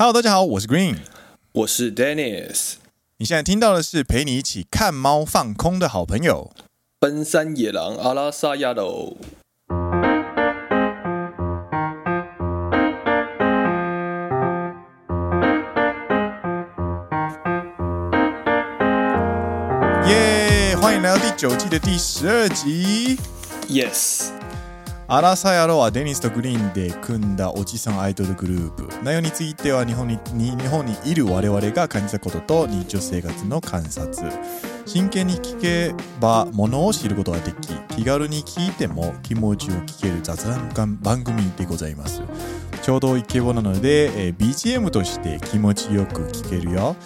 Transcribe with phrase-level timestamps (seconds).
[0.00, 0.98] Hello，大家好，我是 Green，
[1.50, 2.74] 我是 Dennis。
[3.16, 6.52] 你现在听到的是陪你一起看猫放空的好朋友——
[7.00, 9.16] 奔山野狼阿拉萨亚罗。
[20.06, 20.76] 耶！
[20.80, 23.18] 欢迎来到第九季的第十二集。
[23.66, 24.30] Yes。
[25.10, 28.88] アラサー野郎はデニスとグリーンで组んだおじさんアイドルグループ。
[29.02, 34.30] 内容については日本に日本にいる我々が感じたことと日常生活の观察。
[34.84, 40.44] 真剣に闻けばものを知ることができ、気軽に闻いても気持ちを闻ける雑
[40.74, 42.20] 谈番组でございます。
[42.82, 46.96] ちょうどイケボなので、え、BGM として気持ちよく闻けるよ。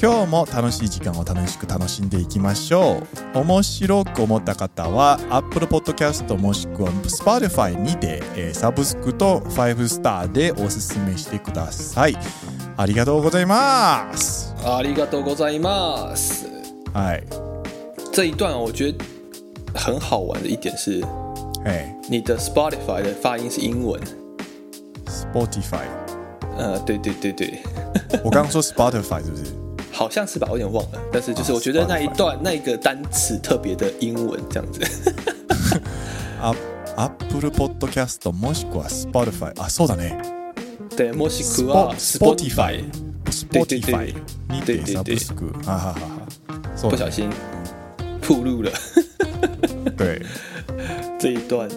[0.00, 3.02] 今日も楽しい时间を楽しく楽しんでいきましょ
[3.34, 3.38] う。
[3.40, 12.16] 面白く思った方は Apple Podcast もしくは Spotify にて、えー、サブスクと5スターでおすすめしてください。
[12.76, 14.54] ありがとうございます。
[14.64, 16.46] ありがとうございます。
[16.92, 17.24] はい。
[18.12, 19.04] 这一段我觉得
[19.74, 21.04] 很好玩的一点是
[21.64, 21.92] 嘿。
[22.08, 24.00] 你的 Spotify 的发音是英文。
[25.08, 25.88] Spotify
[26.56, 27.58] 呃对对对对。
[28.22, 29.67] 我刚刚说 Spotify 是不是？
[29.97, 30.99] 好像是吧，我有点忘了。
[31.11, 34.81] 但是就是我觉得那一段、啊、那一个单词特别的英文这样子。
[36.95, 40.15] アップルポッドキャストもしくは Spotify あそうだね。
[40.95, 44.13] 对，もしくは Spotify。Spotify
[44.49, 45.51] にてサブスク。
[45.65, 46.89] 哈哈哈哈。
[46.89, 47.29] 不小心
[48.21, 48.71] 暴露了。
[49.97, 50.21] 对。
[51.18, 51.68] 这一段，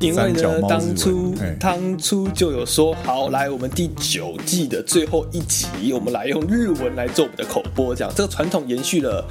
[0.00, 9.24] 因为呢，当初当初就有说好，来我们第九季的最后一集，我们来用日文来做我们的口播，这样这个传统延续了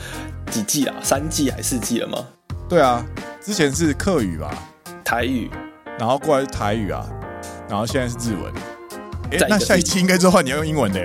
[0.50, 0.96] 几季啊？
[1.04, 2.26] 三季还是四季了吗？
[2.70, 3.06] 对啊，
[3.42, 4.70] 之前是客语吧，
[5.04, 5.50] 台语，
[6.00, 7.06] 然后过来是台语啊，
[7.70, 8.54] 然后现在是日文。
[9.32, 11.02] 哎，那下一期应该之后你要用英文的。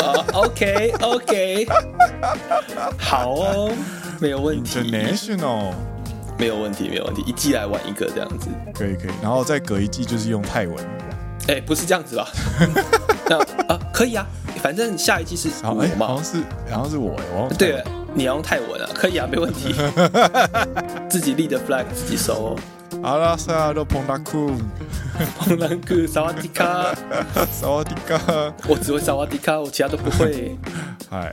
[0.00, 1.66] 啊，OK OK，
[2.96, 3.72] 好哦，
[4.20, 4.78] 没有问题。
[4.78, 5.72] International。
[6.40, 10.74] 没有问题，没有问题，一季来玩一个这样子，可以可以，然后再隔一季就是用泰文，
[11.48, 12.26] 哎，不是这样子吧？
[13.28, 14.26] 那啊，可以啊，
[14.62, 17.84] 反正下一季是我嘛，好像是，好像是我，我对，
[18.14, 19.74] 你要用泰文啊，可以啊，没问题，
[21.10, 22.56] 自己立的 flag 自己收。
[23.02, 24.50] 阿拉萨亚罗彭达库，
[25.38, 26.94] 彭达库，萨瓦迪卡，
[27.52, 28.18] 萨瓦迪卡，
[28.66, 30.56] 我只会萨瓦迪卡，我其他都不会。
[31.10, 31.30] 嗨，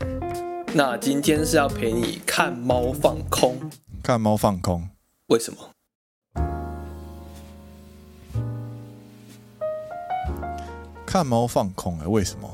[0.74, 3.58] 那今天是要陪你看猫放空，
[4.04, 4.90] 看猫放空。
[5.28, 5.60] 为什么？
[11.06, 12.50] 看猫放空哎、欸，为什么？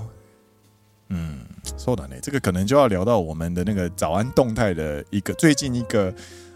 [1.10, 1.46] 嗯，
[1.78, 6.12] 说的呢，这个可能就要聊到我们的那个早安动态的一个最近一个，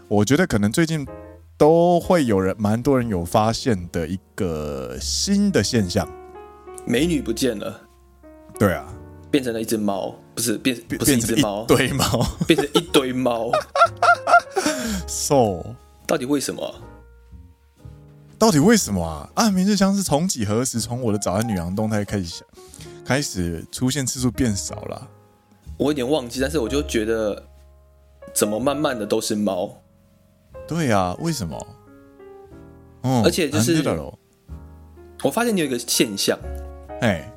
[0.08, 1.06] 我觉得可能最近
[1.56, 6.08] 都会有人蛮多人有发现的一个新的现象，
[6.84, 7.80] 美女不见了。
[8.58, 8.92] 对啊，
[9.30, 13.52] 变成了一只猫，不是变，不是一只猫，堆猫，变成一堆猫。
[15.06, 15.76] So。
[16.08, 16.74] 到底为什么？
[18.38, 19.28] 到底为什么啊？
[19.34, 22.42] 啊，明日香是从几何时从我的早安女郎动态开始
[23.04, 25.08] 开始出现次数变少了啊？
[25.76, 27.44] 我有点忘记，但是我就觉得
[28.32, 29.82] 怎么慢慢的都是猫？
[30.66, 31.66] 对啊，为什么？
[33.02, 33.82] 嗯，而且就是
[35.22, 36.38] 我发现你有一个现象，
[37.02, 37.30] 哎，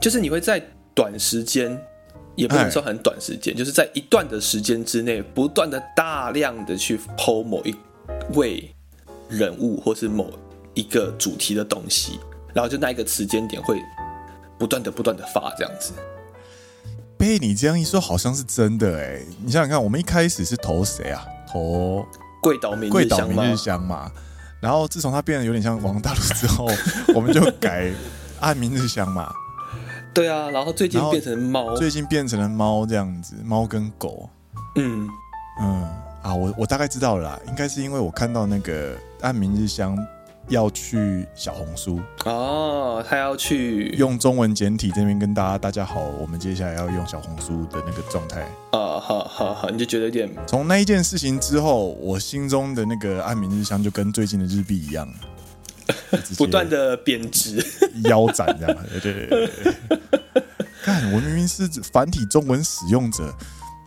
[0.00, 0.58] 就是你会在
[0.94, 1.78] 短时间。
[2.36, 7.74] 也不能说很短时间，就是在一段的时间之内，不断的大量的去 po 某一
[8.34, 8.68] 位
[9.28, 10.30] 人物或是某
[10.74, 12.18] 一个主题的东西，
[12.52, 13.80] 然后就那一个时间点会
[14.58, 15.92] 不断的不断的发这样子。
[17.16, 19.22] 被你这样一说，好像是真的哎！
[19.42, 21.24] 你想想看，我们一开始是投谁啊？
[21.48, 22.04] 投
[22.42, 24.10] 贵岛明贵岛明日香嘛。
[24.60, 26.66] 然后自从他变得有点像王大陆之后，
[27.14, 27.90] 我们就改
[28.40, 29.32] 按明日香嘛。
[30.14, 34.30] 对啊，然后最近变成猫，最近变成了猫这样子，猫跟狗。
[34.76, 35.08] 嗯
[35.60, 35.82] 嗯
[36.22, 39.98] 啊，我我大概知道了啦，应该是因为我看到那个按明日香
[40.48, 55.08] 要去小红书哦，他要去用中文简体这边跟大家大家好，我们接下来要用小红书的那个状态啊，好好好，你就觉得有点从那一件事情之后，我心中的那个按明日香就跟最近的日币一样。
[56.36, 57.64] 不断的贬值，
[58.08, 59.74] 腰斩这样，对对对对。
[60.82, 63.34] 看，我明明是繁体中文使用者，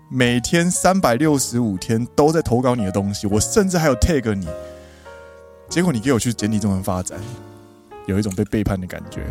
[0.09, 4.47] 每天三百六十五天都在投稿你的东西，我甚至还有 tag 你，
[5.69, 7.19] 结果你给我去简体中文发展，
[8.07, 9.21] 有一种被背叛的感觉。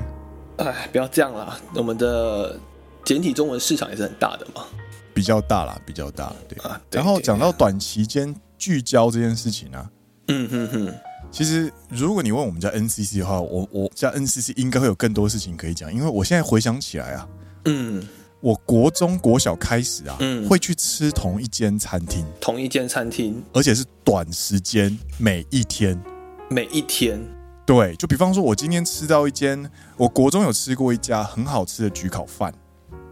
[0.58, 2.58] 哎，不要这样啦，我们的
[3.04, 4.64] 简体中文市场也是很大的嘛，
[5.12, 6.56] 比较大啦，比较大，对。
[6.90, 9.90] 然后讲到短期间聚焦这件事情啊，
[10.28, 10.94] 嗯哼哼。
[11.36, 17.28] 其实如果你问我们家 NCC 的话，我我家 NCC 应该会有更多事情可以讲，因为我现在回想起来啊，
[17.66, 18.08] 嗯，
[18.40, 20.48] 我国中国小开始啊，嗯。
[20.48, 26.02] 会去吃同一间餐厅，同一间餐厅，而且是短时间，每一天。
[26.48, 27.20] 每一天，
[27.66, 32.50] 对，就比方说，我今天吃到一间，我国中有吃过一家很好吃的焗烤饭，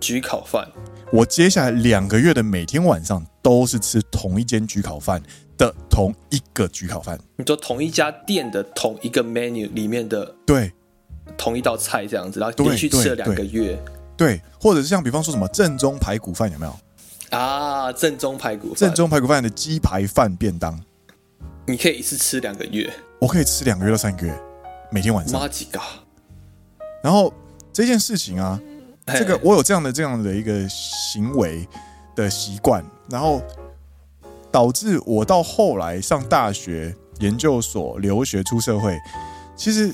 [0.00, 0.66] 焗烤饭，
[1.12, 5.22] 我接下来两个月的每天晚上都是吃同一间焗烤饭
[5.56, 7.18] 的同一个焗烤饭。
[7.36, 10.72] 你说同一家店的同一个 menu 里面的对
[11.36, 13.78] 同一道菜这样子，然后连续吃了两个月，
[14.16, 16.76] 对，或者是像比方说什么正宗排骨饭有没有？
[17.30, 20.78] 啊，正宗排骨饭，正宗排骨饭的鸡排饭便当，
[21.66, 24.38] 你可以一次吃两个月，我可以吃两个月到三个月，
[24.90, 25.40] 每天晚上。
[25.40, 25.80] 妈几个？
[27.02, 27.32] 然后
[27.72, 28.60] 这件事情啊，
[29.06, 31.66] 嘿这个我有这样的这样的一个行为
[32.14, 33.42] 的习惯，然后
[34.54, 38.96] 导致我到后来上大学、研究所、留学、出社会，
[39.56, 39.92] 其实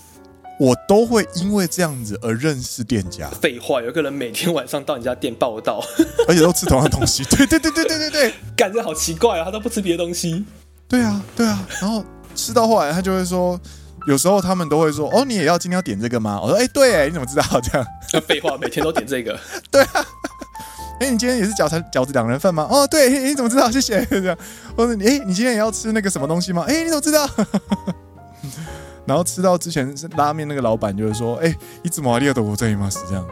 [0.59, 5.83] 我都会因为这样子而认识店家，废话，有个人每天晚上到你家店报道，
[6.29, 7.25] 而且都吃同样的东西。
[7.25, 10.45] 对对对对对对对， 感觉好奇怪啊，他都不吃别的东西。
[10.87, 11.67] 对啊对啊。
[11.81, 12.05] 然后
[12.35, 13.59] 吃到后来，他就会说，
[14.07, 19.41] 有时候他们都会说：“哦，你也要今天要点这个吗？”我说：“哎，对哎，你怎么知道这样？”那废话，每天都点这个。
[19.73, 20.05] 对啊。
[21.01, 22.69] 哎，你今天也是饺子饺子两人份吗？
[22.71, 23.71] 哦，对，你怎么知道？
[23.71, 24.05] 谢谢。
[24.11, 24.37] 这样，
[24.77, 26.65] 或者你哎，你今天也要吃那个什么东西吗？
[26.69, 27.29] 哎，你怎么知道？
[29.07, 31.53] 然后吃到之前是拉面那个老板就是说：“哎，
[31.83, 32.19] 你怎么啊？
[32.19, 32.89] 你要多我这一吗？
[32.91, 33.27] 是这样。”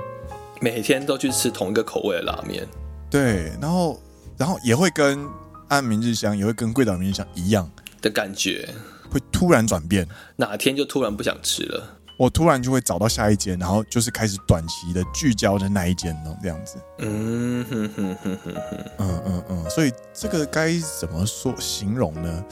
[0.61, 2.67] 每天都去吃同一个口味的拉面。
[3.11, 4.03] 对，然后
[4.37, 5.25] 然后也会跟
[5.69, 7.71] 按明日香，也会跟贵岛明日香一样
[8.01, 8.69] 的感觉，
[9.11, 11.98] 会突然转变，哪天就突然不想吃了。
[12.19, 16.77] 我突然就会找到下一间，然后就是开始短期的聚焦的那一间哦，这样子。
[16.99, 22.45] 嗯哼哼哼哼哼，嗯嗯嗯，所以这个该怎么说形容呢？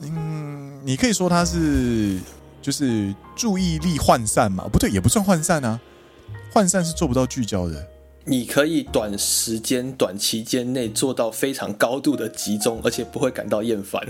[0.00, 2.18] 嗯，你可以说它是
[2.60, 4.66] 就是注意力涣散嘛？
[4.66, 5.80] 不对，也不算涣散啊，
[6.52, 7.88] 涣散是做不到聚焦的。
[8.24, 14.04] 你可以短时间、短期间内做到非常高度的集中，而且不会感到厌烦。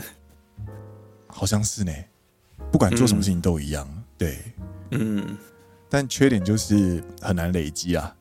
[1.26, 1.92] 好像是呢，
[2.72, 3.86] 不管做什么事情都一样。
[4.16, 4.38] 嗯对，
[4.92, 5.36] 嗯，
[5.88, 8.14] 但缺点就是很难累积啊。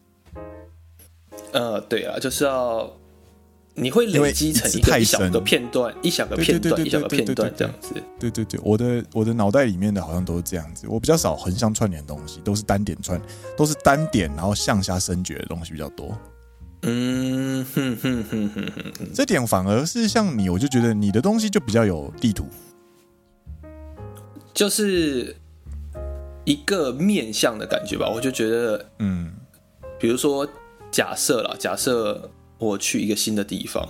[1.53, 2.91] 呃，对啊，就是要
[3.75, 7.93] 你会累积成一个一小个片段，一小个片段，一小个片段这样子。
[8.19, 10.85] 对对对，我的我的脑袋里面的好像都是这样子。
[10.89, 13.21] 我比较少横向串联的东西，都是单点串，
[13.55, 16.17] 都是单点然后向下深掘的东西比较多。
[16.81, 22.47] 嗯哼哼哼哼哼，这点反而是像你，我就觉得你的东西就比较有地图，
[24.53, 25.37] 就是。
[26.45, 29.33] 一个面向的感觉吧，我就觉得，嗯，
[29.99, 30.47] 比如说
[30.91, 33.87] 假设啦，假设我去一个新的地方，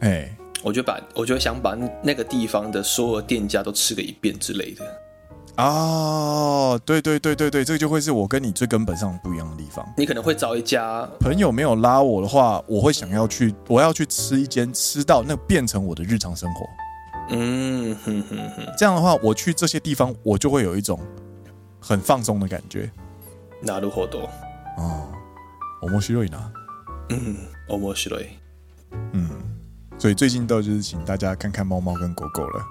[0.00, 4.84] 哎、欸，我就把我就想把那个地方的所有店家都吃个一遍之类的。
[5.58, 9.86] 哦，对对对对对，这个就会是我跟你最根本上不一样的地方。
[9.96, 16.66] 你可能会找一家朋友没有拉我的话，我会想要去，我要去吃一间，吃到那变成我的日常生活。
[17.30, 20.98] 嗯哼哼哼，这样的话，我去这些地方，我就会有一种。
[21.79, 22.89] 很放松的感觉，
[23.63, 24.29] なるほど。
[24.77, 25.11] 哦，
[25.81, 26.51] 面白いな。
[27.09, 27.35] 嗯，
[27.67, 28.27] 面白い。
[29.11, 29.29] 嗯，
[29.99, 32.65] 所以最近都就是请大家看看猫猫跟狗狗了。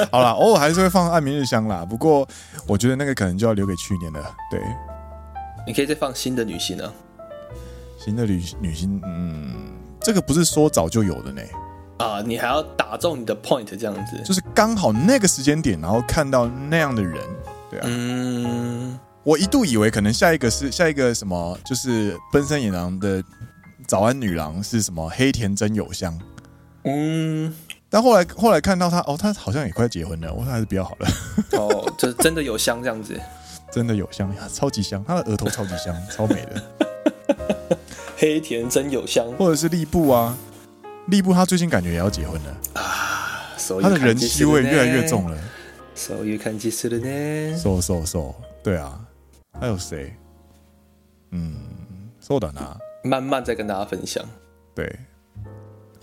[0.11, 1.83] 好啦，偶尔还是会放暗明日香啦。
[1.83, 2.27] 不过
[2.67, 4.35] 我觉得那个可能就要留给去年了。
[4.51, 4.61] 对，
[5.65, 6.93] 你可以再放新的女星啊。
[7.97, 9.55] 新的女女星，嗯，
[9.99, 11.41] 这个不是说早就有的呢。
[11.97, 17.19] 啊，你还要打中你的 point 这样子，就是刚好那个时间点，然后看到那样的人。
[17.70, 23.22] 对啊，嗯，我一度以为可能下一个是下一个什么，就是奔山野狼的
[23.86, 26.18] 早安女郎是什么黑田真有香，
[26.84, 27.54] 嗯，
[27.90, 31.58] 但后来后来看到他，哦，他好像也快结婚了，我说还是比较好的。
[31.58, 33.18] 哦，就真的有香这样子，
[33.70, 36.62] 真的有香呀，超级香，他的额头超级香，超美的。
[38.16, 40.36] 黑田真有香，或者是吏部啊，
[41.08, 42.56] 吏部他最近感觉也要结婚了。
[42.74, 45.38] 啊，他的人气味越来越重了。
[45.97, 47.57] そういう感じするね。
[47.57, 48.99] そうそうそう，对啊，
[49.59, 50.13] 还有谁？
[51.31, 51.53] 嗯，
[52.21, 52.77] そうだな。
[53.03, 54.23] 慢慢再跟大家分享。
[54.75, 54.97] 对，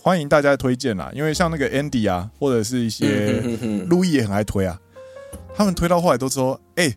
[0.01, 3.41] 欢迎大家推荐啦，因为像那个 Andy 啊，或者是一些
[3.89, 4.79] 路易也很爱推啊。
[5.55, 6.95] 他们推到后来都说：“哎，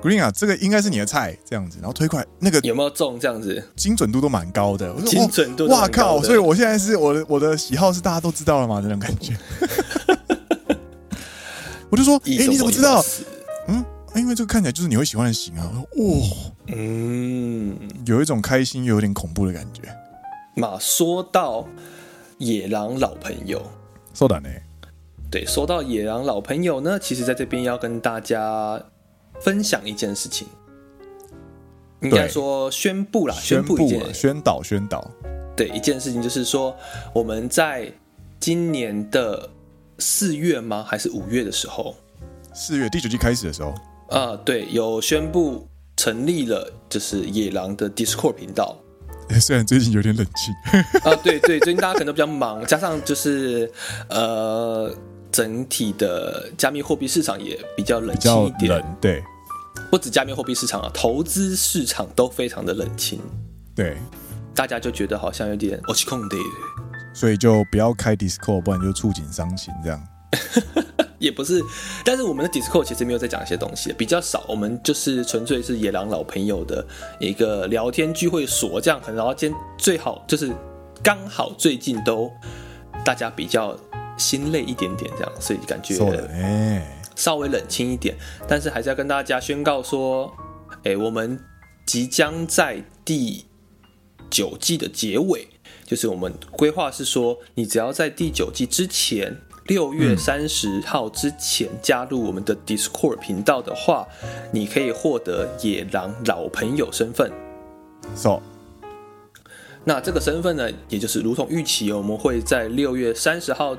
[0.00, 3.18] Green 啊，这个应该是你的菜。”这样子，然后推快那个有没有中？
[3.18, 4.94] 这样子精准度都蛮高的。
[5.02, 6.22] 精准度，哇靠！
[6.22, 8.80] 所以我现在是我的我的喜好是大家都知道了吗？
[8.80, 9.36] 这种感觉。
[11.91, 13.03] 我就说，哎、欸，你怎么知道？
[13.67, 13.83] 嗯，
[14.15, 15.69] 因为这个看起来就是你会喜欢的型啊。
[15.75, 19.83] 哇，嗯，有一种开心又有点恐怖的感觉。
[20.55, 21.67] 嘛，说到
[22.37, 23.61] 野狼老朋友，
[24.13, 24.49] 说的呢，
[25.29, 28.81] 对，说到野狼老朋友呢，其实在这边要跟大家
[29.41, 30.47] 分享一件事情，
[32.01, 35.09] 应该说宣布啦，宣布一件，宣导宣导。
[35.57, 36.75] 对，一件事情就是说，
[37.13, 37.91] 我们在
[38.39, 39.49] 今年的
[40.00, 40.84] 四月吗？
[40.86, 41.94] 还是五月的时候？
[42.54, 43.74] 四月第九季开始的时候。
[44.08, 48.76] 啊，对，有宣布成立了，就是野狼的 Discord 频道。
[49.40, 50.54] 虽然最近有点冷清。
[51.02, 53.70] 啊，对对，最近大家可能都比较忙，加上就是
[54.08, 54.94] 呃，
[55.32, 58.70] 整体的加密货币市场也比较冷清一点。
[58.70, 59.22] 冷，对。
[59.90, 63.20] 不止加密货币市场啊，投资市场都非常的冷清。
[63.74, 63.96] 对。
[64.54, 66.38] 大家就觉得好像有点落ち込んで，
[67.13, 70.07] 所以就不要开 Discord，不然就触景伤情这样。
[71.19, 71.61] 也不是，
[72.03, 74.43] 但是我们的 Discord 其实没有在讲一些东西，比较少。
[74.47, 76.83] 我们就是纯粹是野狼老朋友的
[77.19, 78.99] 一个聊天聚会所这样。
[79.13, 80.51] 然后今天最好就是
[81.03, 82.31] 刚好最近都
[83.05, 83.77] 大家比较
[84.17, 85.95] 心累一点点这样，所以感觉
[87.15, 88.15] 稍微冷清一点。
[88.47, 90.33] 但是还是要跟大家宣告说，
[90.83, 91.39] 哎，我们
[91.85, 93.45] 即将在第
[94.31, 95.47] 九季的结尾，
[95.85, 99.37] 就是我们规划是说，你只要在第九季之前。
[99.67, 104.07] 六月三十号之前加入我们的 Discord 频道的话，
[104.51, 107.31] 你可以获得野狼老朋友身份。
[108.15, 108.41] So，
[109.85, 113.77] 那这个身份呢，也就是如同预期，我们会在六月三十号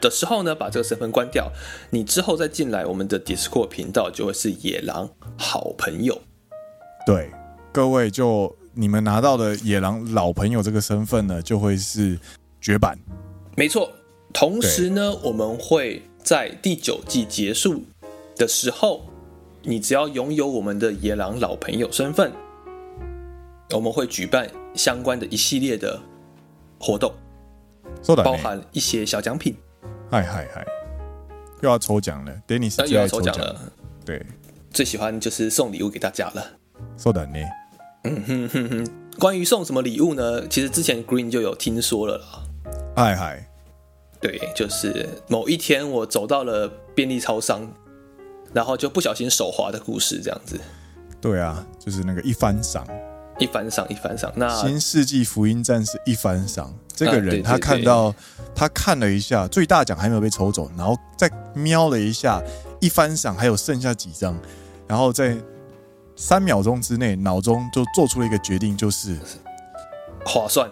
[0.00, 1.50] 的时候呢，把这个身份关掉。
[1.90, 6.22] 你之后再进来我们的 Discord 频道，就会是野狼好朋友。
[7.04, 7.32] 对，
[7.72, 12.19] 各位就你们拿到的野狼老朋友这个身份呢，就会是
[12.61, 12.97] 绝版。
[13.55, 13.91] 没错。
[14.31, 17.83] 同时呢，我们会在第九季结束
[18.35, 19.03] 的时候，
[19.63, 22.31] 你只要拥有我们的野狼老朋友身份，
[23.71, 25.99] 我们会举办相关的一系列的
[26.79, 27.11] 活动，
[28.23, 29.55] 包含一些小奖品。
[30.11, 30.63] 嗨嗨嗨，
[31.61, 33.59] 又要抽奖了，Dennis 又要抽奖了。
[34.05, 34.23] 对，
[34.71, 36.45] 最喜欢就是送礼物给大家了。
[36.99, 37.47] そうだね。
[38.04, 38.86] 嗯哼哼哼，
[39.18, 40.46] 关于送什么礼物呢？
[40.48, 42.24] 其实之前 Green 就有听说了啦。
[42.94, 43.48] 嗨嗨。
[44.20, 47.68] 对，就是某一天我走到了便利超商，
[48.54, 50.58] 然后就不小心手滑的故事，这样子。
[51.20, 52.86] 对啊，就是那个一番赏，
[53.38, 54.32] 一番赏，一番赏。
[54.34, 58.14] 那新世纪福音战士一番赏，这个人他看到，
[58.54, 62.42] 他看了一下，最大奖还没有被抽走，然后再瞄了一下
[62.80, 64.38] 一番赏还有剩下几张，
[64.86, 65.36] 然后在
[66.16, 69.18] 三秒钟之内，脑中就做出了一个决定，就是
[70.24, 70.70] 划算，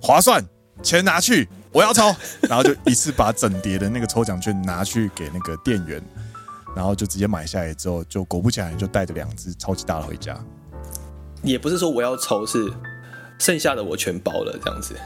[0.00, 0.44] 划算，
[0.82, 1.48] 钱拿去。
[1.72, 2.14] 我要抽，
[2.48, 6.02] 然后就一次把整叠的那个抽奖券拿去给那个店员，
[6.74, 10.38] 然后就直接买下来之后，就果不其然就带着两只超级大的回家。
[11.42, 12.72] 也不是说我要抽，是
[13.38, 14.96] 剩下的我全包了这样子。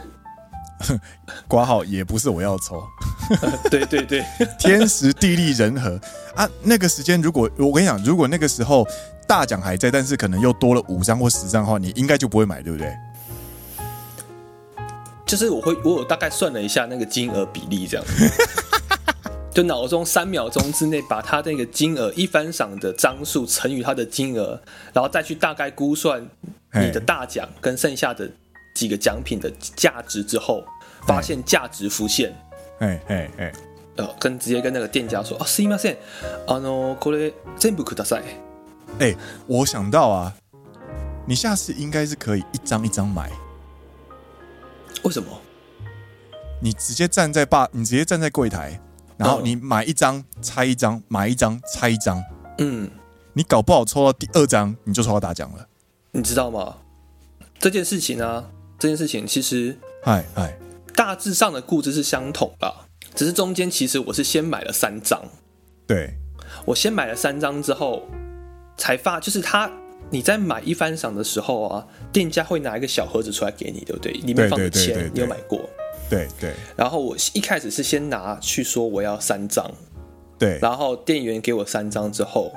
[1.49, 2.83] 挂号也不是我要抽，
[3.69, 4.25] 对对对，
[4.59, 6.01] 天时地利人和
[6.35, 6.49] 啊。
[6.63, 8.87] 那个时间如果我跟你讲，如果那个时候
[9.30, 12.96] 大奖还在，但是可能又多了五张或十张的话，你应该就不会买，对不对？
[15.26, 18.30] 就是我会，我有大概算了一下那个金额比例，这样子，
[19.52, 24.62] 就脑中三秒钟之内把它那个金额一番赏的张数乘以它的金额，
[24.94, 26.24] 然后再去大概估算
[26.74, 28.30] 你的大奖跟剩下的
[28.76, 30.64] 几个奖品的价值之后，
[31.08, 32.32] 发现价值浮现，
[32.78, 33.54] 哎哎哎，
[33.96, 35.98] 呃，跟直接跟那个店家说啊，すいません，
[36.46, 38.24] あのこれ全部ください。
[38.99, 39.15] 哎，
[39.47, 40.35] 我想到啊，
[41.27, 43.31] 你下次应该是可以一张一张买。
[45.03, 45.29] 为什么？
[46.61, 48.79] 你直接站在吧，你直接站在柜台，
[49.17, 52.23] 然后你买一张拆一张，买一张拆一张。
[52.59, 52.91] 嗯，
[53.33, 55.67] 你搞不好抽到第二张，你就抽到大奖了。
[56.11, 56.77] 你知道吗？
[57.59, 60.59] 这件事情呢、啊，这件事情其实，嗨嗨，
[60.95, 62.75] 大致上的故事是相同的，
[63.15, 65.23] 只是中间其实我是先买了三张。
[65.87, 66.15] 对，
[66.67, 68.03] 我先买了三张之后，
[68.81, 69.71] 才发就是他。
[70.13, 74.11] 你在买一番赏的时候啊，店家会拿一个小盒子出来给你，对不对？
[74.13, 75.61] 里面放的钱，你有买过？
[76.09, 76.53] 对对。
[76.75, 79.71] 然后我一开始是先拿去说我要三张，
[80.37, 80.59] 对。
[80.61, 82.51] 然后店员给我三张之后，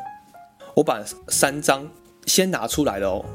[0.73, 1.87] 我把三张
[2.25, 3.25] 先拿出来了哦。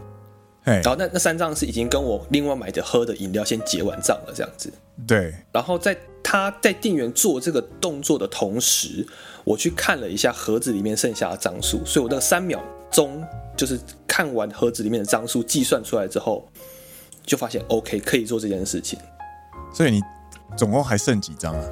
[0.64, 4.72] 然后那那三张是已经跟我另外买的喝的饮料先结完账了，这样子。
[5.06, 5.32] 对。
[5.52, 9.06] 然后在他在店员做这个动作的同时，
[9.44, 13.24] 我去看了一下盒子里面剩下的张数，所以我那个三秒钟。
[13.56, 13.76] 就是
[14.06, 16.48] 看完盒子里面的张数计算出来之后，
[17.26, 18.96] 就发现 OK 可以做这件事情。
[19.74, 20.00] 所以你
[20.56, 21.64] 总共还剩几张啊？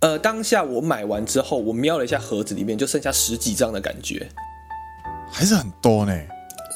[0.00, 4.28] 呃，当下我买完之后，我瞄了一下盒子里面，就剩下十几张的感觉，
[5.30, 6.12] 还是很多呢。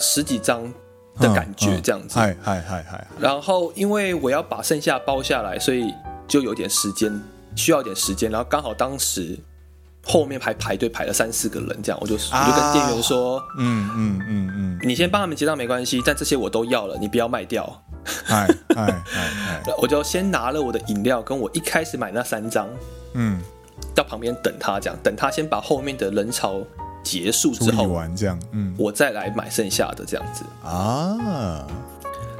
[0.00, 0.72] 十几张
[1.18, 2.16] 的感觉这样子。
[2.16, 3.04] 嗨嗨嗨嗨。
[3.18, 5.92] 然后因为我要把剩下包下来，所以
[6.28, 7.20] 就有点时间，
[7.56, 8.30] 需要点时间。
[8.30, 9.36] 然后刚好当时
[10.08, 17.82] 后面排排队排了三四个人，这样我就、啊、我就跟店员说，嗯嗯嗯嗯，你先帮他们结账没关系，但这些我都要了，你不要卖掉。
[18.24, 18.46] 嗨
[18.76, 22.68] 嗨嗨， 我就先拿了我的饮料，跟我一开始买那三张，
[23.14, 23.40] 嗯，
[23.96, 26.62] 到旁边等他，这样等他先把后面的人潮
[27.02, 31.66] 结束之后完这样，嗯，我再来买剩下的这样子啊。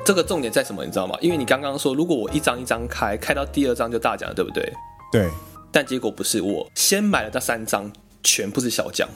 [0.05, 0.85] 这个重点在什么？
[0.85, 1.19] 你知道吗？
[1.21, 4.73] 因为你刚刚说，如果我一张一张开，开到第二张就大奖，对不对？
[5.11, 5.29] 对。
[5.76, 7.92] 但结果不是，我先买了那三张，
[8.24, 9.08] 全部是小奖。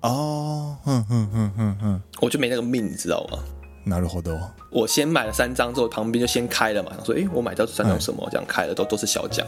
[0.00, 3.38] 哦，哼哼哼哼哼，我就没那个命，你知道吗？
[3.86, 4.38] なるほど。
[4.70, 8.26] 我先买了三张之后，旁边就先开了嘛，想说，哎，我买到三张什么？
[8.30, 9.46] 这样开了都都是小奖。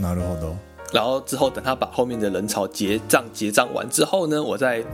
[0.00, 0.54] なるほど。
[0.92, 4.84] 然后之后等他把后面的人潮结账结账完之后呢，我再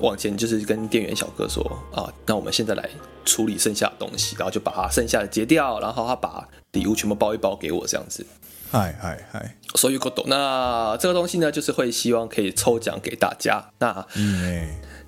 [0.00, 1.62] 往前就是跟店员小哥说
[1.92, 2.88] 啊，那我们现在来
[3.24, 8.24] 处理剩下的东西，然后就把他剩下的结掉，然后他把礼物全部包一包给我这样子。
[8.71, 10.23] 嗨嗨嗨，所以够懂。
[10.29, 13.61] 那这个东西呢，就是会希望可以抽奖给大家。
[13.79, 14.07] 那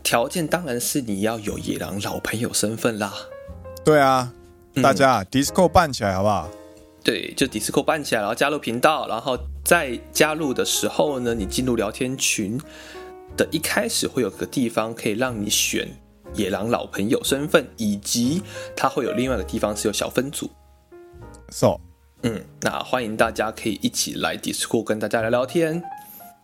[0.04, 3.14] 条件当然是你要有野狼老朋友身份啦。
[3.86, 4.34] 对啊，
[4.82, 6.50] 大家、嗯、Discord 办起来好不好？
[7.06, 12.60] 对，就 Discord 办起来，然后加入频道，然后在加入的时候呢，你进入聊天群
[13.38, 15.88] 的一开始会有个地方可以让你选
[16.34, 18.44] 野狼老朋友身份，以及
[18.76, 20.52] 它会有另外一个地方是有小分组。
[21.50, 21.80] So。
[22.24, 25.84] 嗯，那欢迎大家可以一起来 Discord 跟大家聊聊天。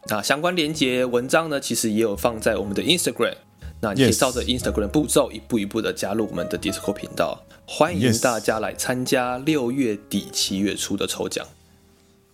[0.07, 3.35] 那相关连接文章呢，其实也有放在我们的 Instagram。
[3.81, 7.41] 那你可以照着 Instagram 步骤一步一步的加入我们的 Discord 频道。
[7.65, 11.47] 欢迎大家来参加六月底七月初的抽奖。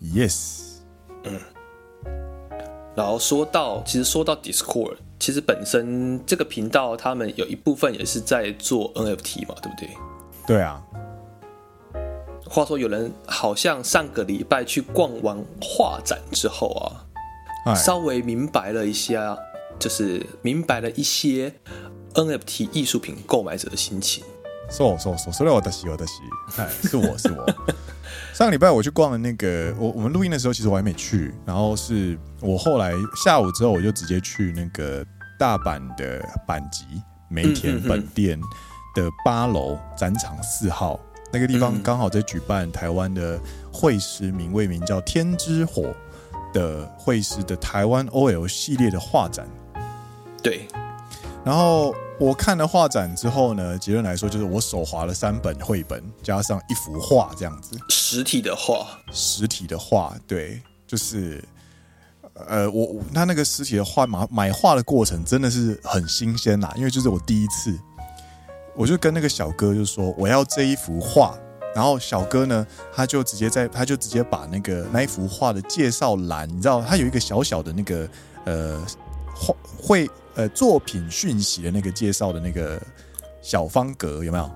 [0.01, 0.79] Yes。
[1.23, 1.39] 嗯。
[2.95, 9.89] 然后说到，其实说到 Discord，其实本身这个频道他们有一部分也是在做 NFT 嘛，对不对？
[10.47, 10.81] 对啊。
[12.47, 16.69] 话说，有人好像上个礼拜去逛完画展之后
[17.65, 19.37] 啊，稍微明白了一下，
[19.79, 21.53] 就是明白了一些
[22.13, 24.23] NFT 艺术品购买者的心情。
[24.69, 26.13] 说说说，说了我的喜，我的喜，
[26.57, 27.45] 哎，是我是我。
[28.33, 32.93] 上个礼拜我去逛了那个，我我们录音的时候其实我还没去，然后是我后来
[33.23, 35.05] 下午之后我就直接去那个
[35.39, 36.85] 大阪的阪急
[37.29, 38.39] 梅田本店
[38.95, 40.99] 的八楼展场四号。
[41.35, 43.37] 那个地方刚好在举办台湾的
[43.69, 45.93] 绘师名为名叫天之火
[46.53, 49.45] 的绘师的台湾 OL 系列的画展。
[50.41, 50.65] 对，
[51.43, 61.43] 然后我看了画展之后呢，结论来说就是我手划了三本绘本加上一幅画这样子，实体的画，实体的画，对，就是
[62.47, 67.77] 呃，我他那个实体的画买买画的过程真的是很新鲜呐，因为就是我第一次。
[68.75, 71.37] 我就跟那个小哥就说我要这一幅画，
[71.73, 78.07] 然后小哥呢，他就直接在，他就直接把那个那一幅画的介绍栏，你知道，他有一个小小的那个
[78.43, 78.85] 呃
[79.33, 82.81] 画会呃作品讯息的那个介绍的那个
[83.41, 84.51] 小方格有没有？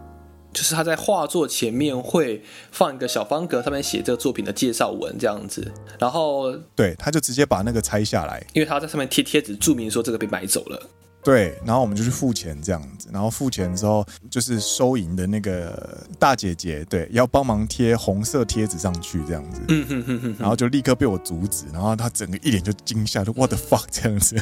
[0.51, 10.89] 就是他在画作前面会放一个小方格，上面写这个作品的介绍文这样子，然后对，他就直接把那个拆下来，因为他在上面贴贴纸注明说这个被买走了。
[11.21, 24.35] 对，然后我们就去付钱这样子，然后付钱之后，就是收银的那个大姐姐，对，要帮忙贴红色贴纸上去这样子，嗯哼哼哼，然后就立刻被我阻止，然后她整个一脸就惊吓，就 What the fuck 这样子，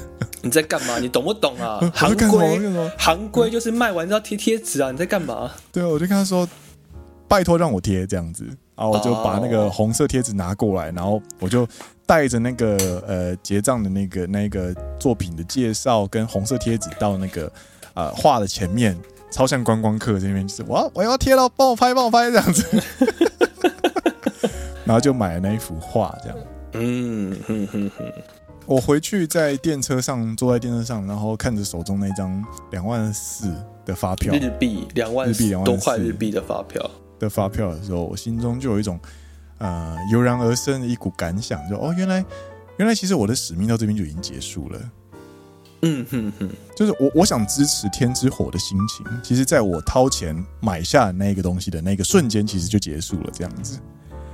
[0.43, 0.99] 你在干嘛？
[0.99, 1.79] 你懂不懂啊？
[1.95, 2.59] 行规，
[2.97, 5.51] 行规就是卖完之后贴贴纸啊，你在干嘛？
[5.71, 6.47] 对啊，我就跟她说，
[7.27, 11.67] 拜托让我贴这样子，然后我就把那个红色贴纸拿过来，然后我就。
[12.07, 17.51] 带着那个呃结账的那个那个作品的介绍跟红色贴纸到那个
[17.93, 18.97] 呃画的前面，
[19.29, 22.65] 超像观光客这边就是我要我要贴了，帮我拍帮我拍这样子，
[24.85, 26.37] 然后就买了那一幅画这样。
[26.71, 28.11] 嗯哼哼哼，
[28.65, 32.41] 我回去在电车上坐在电车上，然后看着手中那张
[32.71, 33.53] 两万四
[33.85, 36.89] 的发票，日币两万日币两万多块日币的发票
[37.19, 38.97] 的发票的时候，我心中就有一种。
[39.57, 42.23] 呃，油然而生的一股感想，就哦，原来，
[42.77, 44.79] 原来其实我的使命到这边就已经结束了。
[45.81, 53.29] 嗯哼哼，就是我我想支持天之火的心情，其实在我掏钱买下那个东西的那个瞬间，其实就结束了。
[53.31, 53.79] 这样子，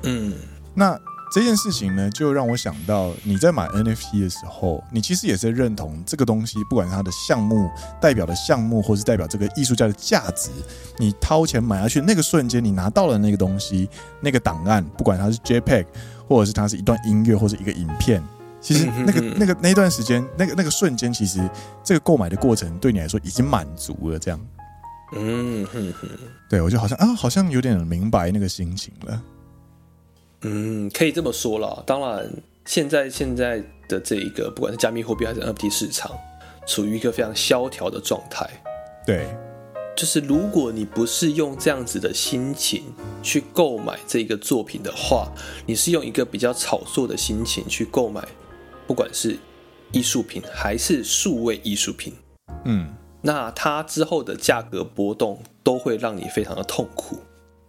[0.03, 0.33] 嗯，
[0.73, 0.99] 那。
[1.33, 7.67] 这件事情呢，就让我想到，你在买 NFT 的时候，你其实也是认同这个东西，不管是它的项目
[7.99, 10.51] 代表的项目，或是代表这个艺术家的价值，
[10.99, 13.89] 你掏钱买下去那个瞬间，你拿到了那个东西，
[14.21, 15.87] 那个档案，不管它是 JPEG，
[16.27, 18.23] 或者是它是一段音乐，或者一个影片，
[18.61, 21.49] 其实那个那个那一段时间，那个那个瞬间，其实
[21.83, 24.19] 这个购买的过程对你来说已经满足了。
[24.19, 24.39] 这样，
[25.15, 26.07] 嗯哼哼，
[26.47, 29.19] 对我就好像啊，好像有点明白那个心情了。
[30.42, 31.82] 嗯，可以这么说了。
[31.86, 32.30] 当然，
[32.64, 36.16] 现在现在的这一个，不管是加密货币还是 NFT 市场，
[36.66, 38.48] 处于一个非常萧条的状态。
[39.04, 39.26] 对，
[39.96, 42.84] 就是如果你不是用这样子的心情
[43.22, 45.32] 去购买这个作品的话，
[45.66, 48.22] 你是用一个比较炒作的心情去购买，
[48.86, 49.36] 不管是
[49.90, 52.12] 艺术品还是数位艺术品，
[52.64, 57.18] 嗯，那它之后的价格波动都会让你非常的痛苦。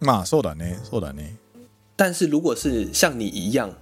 [0.00, 1.36] 嘛，そうだね，そうだね。
[1.95, 3.73] 但是如果是像你一样，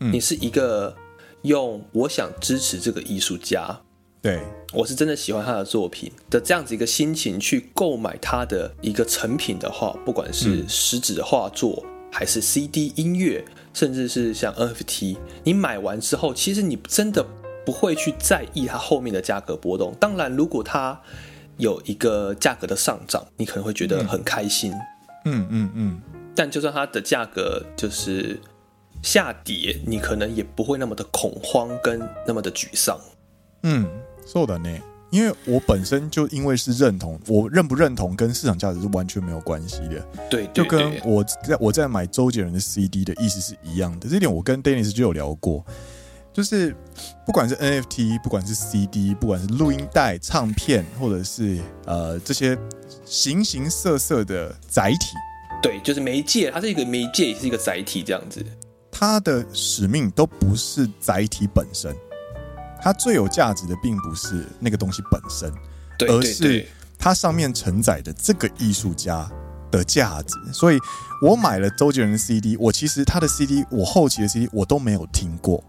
[0.00, 0.96] 嗯、你是一个
[1.42, 3.80] 用我想支持这个艺术家。
[4.22, 4.42] 对，
[4.74, 17.24] 我是真的喜欢他的作品的这样子一个心情去购买他的一个成品的话，不管是实质的画作，还是 CD 音乐，甚至是像 NFT，你买完之后，其实你真的
[17.64, 19.94] 不会去在意它后面的价格波动。
[19.98, 21.00] 当然，如果它
[21.56, 24.70] 有一个价格的上涨，你可能会觉得很开心。
[25.24, 26.00] 嗯嗯嗯。
[26.35, 28.39] 但就算它的价格就是
[29.01, 32.99] 下跌，你可能也不会那么的恐慌跟那么的沮丧。
[33.63, 33.87] 嗯。
[34.27, 40.03] そうだね，因为我本身就因为是认同，我认不认同跟市场价值是完全没有关系的。
[40.31, 44.09] 对，对，就跟我在我在买周杰伦的 CD 的意思是一样的。
[44.09, 45.63] 这点我跟 Dennis 就有聊过，
[46.33, 46.75] 就是
[47.23, 52.57] 不管是 NFT，不管是 CD，不管是录音带、唱片，或者是呃这些
[53.05, 55.15] 形形色色的载体，
[55.62, 58.44] 对，就是媒介，它是一个媒介，也是一个载体，这样子。
[58.90, 61.94] 它的使命都不是载体本身。
[62.82, 65.52] 它最有价值的并不是那个东西本身，
[65.98, 66.66] 对对对，而是
[66.98, 69.30] 它上面承载的这个艺术家
[69.70, 70.34] 的价值。
[70.50, 70.78] 所以
[71.20, 75.62] 我买了周杰伦的 CD，我其实他的 CD，我后期的 CD 我都没有听过，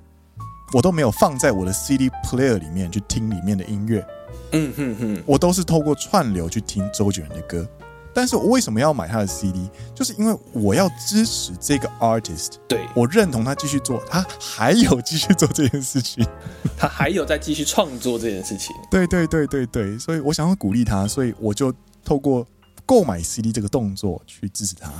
[0.71, 4.06] 我都没有放在我的 CD player 里面去听里面的音乐。
[4.54, 7.67] 嗯哼哼，我都是透过串流去听周杰伦的歌。
[8.13, 9.69] 但是我为什么要买他的 CD？
[9.95, 16.26] 就是因为我要支持这个 artist，对，我认同他继续做，他还有继续做这件事情，
[16.78, 18.76] 他还有在继续创作这件事情。
[18.89, 22.45] 对对对对对，所以我想要鼓励他，所以我就透过
[22.86, 24.91] 购买 CD 这个动作去支持他。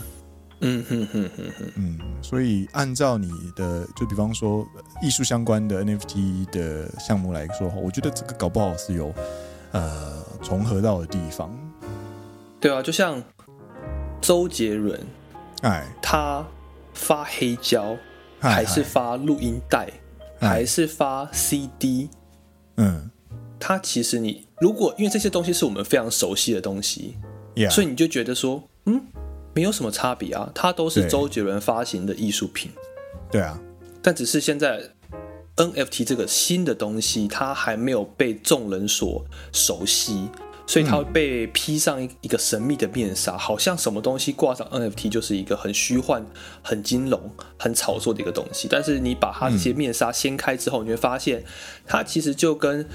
[0.64, 4.64] 嗯哼哼哼哼，嗯，所以按照你的，就比方说
[5.02, 9.12] 艺术相关的 NFT 的项目来说，我觉得这个搞不好是有
[9.72, 11.52] 呃重合到的地方。
[12.62, 13.22] 对啊，就像
[14.22, 14.98] 周杰伦，
[15.64, 16.48] 哎，他
[16.94, 17.98] 发黑胶，
[18.40, 19.90] 还是发录音带，
[20.40, 22.08] 还是发 CD，
[22.78, 23.10] 嗯，
[23.60, 27.18] 他其实你如果因为这些东西是我们非常熟悉的东西.
[27.70, 29.02] 所以你就觉得说，嗯，
[29.54, 32.72] 没有什么差别啊，它都是周杰伦发行的艺术品，
[33.30, 33.60] 对啊，
[34.02, 34.82] 但只是现在
[35.58, 40.30] NFT 这个新的东西，它还没有被众人所熟悉。
[40.68, 46.26] 所以它会被披上一一个神秘的面纱，好像什么东西挂上 NFT 就是一个很虚幻、
[46.62, 47.20] 很金融、
[47.58, 48.68] 很炒作的一个东西。
[48.70, 51.44] 但是你把它这些面纱掀开之后，你会发现，
[51.86, 52.88] 它其实就跟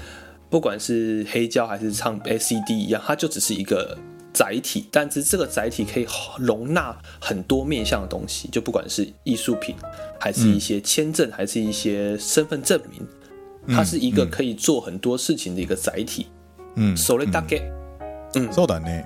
[0.49, 3.97] 不管是黑胶还是唱 CD 一样，它就只是一个
[4.33, 4.87] 载体。
[4.91, 6.07] 但是这个载体可以
[6.39, 9.75] 容纳很多面向的东西，就不管是艺术品，
[10.19, 13.05] 还是一些签证，还是一些身份证明，
[13.75, 16.27] 它是一个可以做很多事情的一个载体。
[16.76, 17.70] 嗯，それだけ，
[18.34, 19.04] 嗯，そうだね。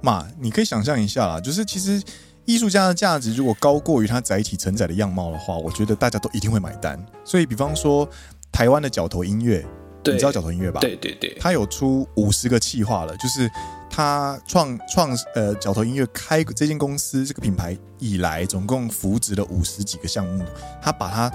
[0.00, 2.02] 嘛，你可以想象一下啦，就是其实
[2.44, 6.98] 艺术家的价值如果高过于它载体承载的样貌的话，我觉得大家都一定会买单。
[7.24, 8.08] 所以，比方说
[8.52, 9.64] 台湾的角头音乐，
[10.04, 10.80] 你知道角头音乐吧？
[10.80, 13.50] 对对对，他有出五十个企划了，就是
[13.90, 20.44] 他创创呃角头音乐开这间公司这个品牌以来，总共扶植了五十几个项目，
[20.80, 21.32] 他把它。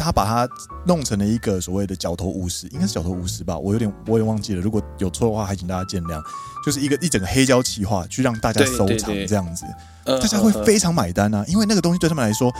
[0.00, 0.48] 他把它
[0.86, 4.60] 弄成了一个所谓的“角头五十”，应该是“角头五十”吧，我有点我也忘记了。
[4.60, 6.20] 如果有错的话，还请大家见谅。
[6.64, 9.64] 就是一个一整个黑胶企划，去让大家收藏这样子，
[10.04, 12.52] 大家会非常买单啊，因为那个东西对他们来说，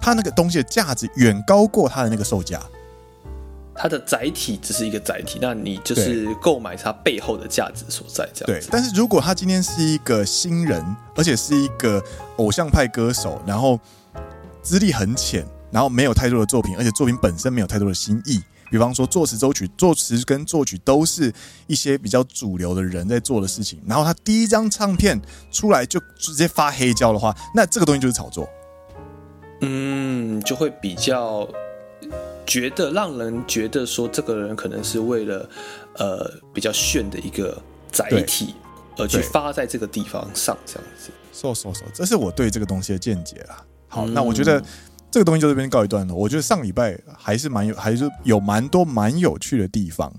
[0.00, 2.60] 他那个东西的价值远高过他的那个售价。
[3.72, 8.60] 它的载体只是一个载体，那你就是购买它背后的价值所在，这样。
[8.60, 10.84] 对，但是如果他今天是一个新人，
[11.16, 12.02] 而且是一个
[12.36, 13.80] 偶像派歌手，然后
[14.62, 15.46] 资历很浅。
[15.70, 18.40] 然后没有太多的作品，而且作品本身没有太多的新意。
[18.70, 21.32] 比方说作词、作曲、作词跟作曲都是
[21.66, 23.80] 一些比较主流的人在做的事情。
[23.84, 28.48] 然后他第一张唱片出来就直接发黑胶的话，那这个东西就是炒作。
[29.60, 31.48] 嗯，就会比较
[32.46, 35.50] 觉得让人觉得说这个人可能是为了
[35.96, 38.54] 呃比较炫的一个载体
[38.96, 41.10] 而去发在这个地方上这样子。
[41.32, 43.64] 说说说，这是我对这个东西的见解啦。
[43.88, 44.62] 好，嗯、那我觉得。
[45.10, 46.16] 这个东西就这边告一段落。
[46.16, 50.12] 我觉得上礼拜还是蛮有，还是有蛮多蛮有趣的地方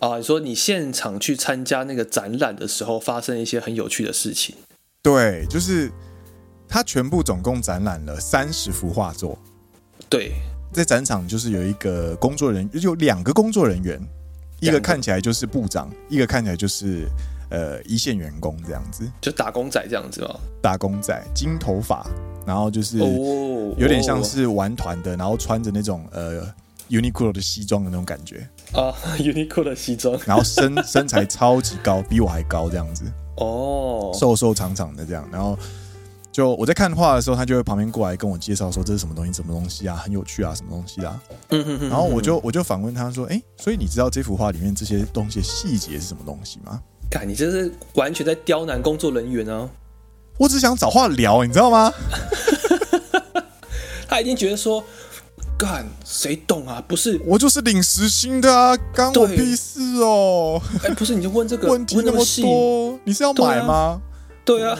[0.00, 0.16] 啊。
[0.16, 4.56] 你说你现场去参加那个展览的时候，发生一些很有趣的事情。
[5.00, 5.90] 对，就是
[6.68, 9.38] 他全部总共展览了三十幅画作。
[10.08, 10.32] 对，
[10.72, 14.00] 在展场就是有一个工作人员，有两个工作人员，
[14.60, 17.08] 一个看起来就是部长，一个看起来就是
[17.50, 20.40] 呃一线员工这样子，就打工仔这样子哦？
[20.60, 22.04] 打工仔，金头发，
[22.46, 22.98] 然后就是
[23.76, 26.46] 有点像是玩团的，然后穿着那种呃
[26.88, 33.04] Uniqlo 的西装的那种感觉啊，Uniqlo 的西装，然后身 身材超级高，比我还高这样子，
[33.36, 35.58] 哦，瘦瘦长长的这样，然后。
[36.32, 41.18] 就我在看画的时候，他就会旁边过来跟我介绍说，这是什么东西，什么东西啊，很有趣啊，什么东西啊。
[41.48, 41.88] 嗯哼哼。
[41.88, 46.78] 然后我就我就反问他说：“哎，所以你知道这幅画里面这些东西的细节是什么东西吗？”
[47.10, 49.66] 看，你这是完全在刁难工作人员哦。
[50.38, 51.92] 我只想找话聊，你知道吗？
[54.08, 54.84] 他已经觉得说，
[55.58, 56.82] 干，谁懂啊？
[56.86, 60.60] 不是，我就是领时薪的啊，干我屁事哦。
[60.84, 64.00] 哎，不是，你就问这个 问题那么多，你是要买吗？
[64.44, 64.78] 对啊。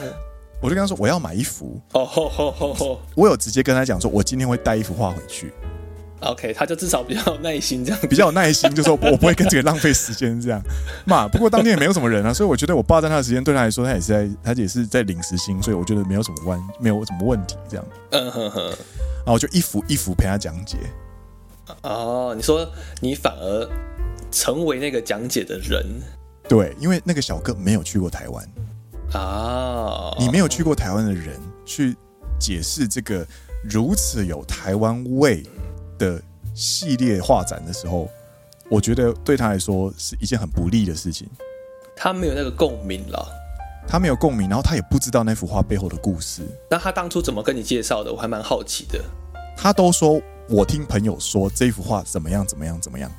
[0.62, 3.01] 我就跟他说我要买一幅哦吼吼吼吼！
[3.14, 5.53] 我有直接跟他讲说，我今天会带一幅画回去。
[6.21, 10.61] OK，他就至少比较有耐心，这样比较有耐心，就说我不会跟这个浪费时间这样
[11.05, 11.29] 嘛。
[11.29, 17.87] 不过当天也没有什么人啊，所以我觉得我霸占他的时间对他来说，他也是在他也是在领时薪，所以我觉得没有什么关没有什么问题这样。
[18.11, 18.63] 嗯哼哼。
[18.69, 20.79] 然后我就一幅一幅陪他讲解。
[21.83, 22.67] 哦，你说
[23.01, 23.69] 你反而
[24.31, 25.85] 成为那个讲解的人？
[26.49, 28.49] 对，因为那个小哥没有去过台湾。
[29.13, 30.15] 啊！
[30.19, 31.97] 你没有去过台湾的人去
[32.41, 33.27] 解释这个
[33.63, 35.45] 如此有台湾味
[35.99, 36.21] 的
[36.55, 38.09] 系列画展的时候，
[38.69, 41.29] 我觉得对他来说是一件很不利的事情。
[41.97, 43.29] 他没有那个共鸣了，
[43.89, 46.43] 他没有共鸣，然后他也不知道那幅画背后的故事。
[46.71, 48.13] 那他当初怎么跟你介绍的？
[48.13, 49.03] 我还蛮好奇的。
[49.57, 53.11] 他都说我听朋友说这幅画怎么样怎么样怎么样。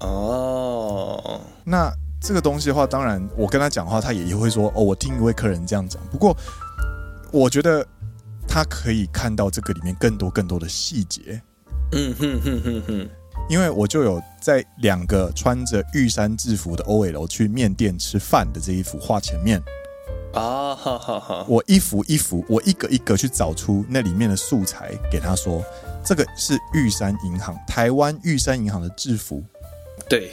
[0.00, 1.92] 哦，那。
[2.22, 5.98] 这个东西的话，当然我跟他讲话，他也会说哦，我听一位客人这样讲。
[6.08, 6.36] 不过，
[7.32, 7.82] 我觉得
[8.46, 11.40] 他可以看到这个里面更多更多的细节。
[11.92, 13.08] 嗯哼哼哼哼。
[13.48, 19.60] 因为我就有在两个穿着玉山制服的 OL 去面店吃饭的这一幅画前面
[20.32, 21.44] 啊，哈哈哈。
[21.48, 25.64] 我一幅一幅，我一个一个去找出那里面的素材，给他说，
[26.04, 29.42] 这个是玉山银行，台湾玉山银行的制服。
[30.08, 30.30] 对。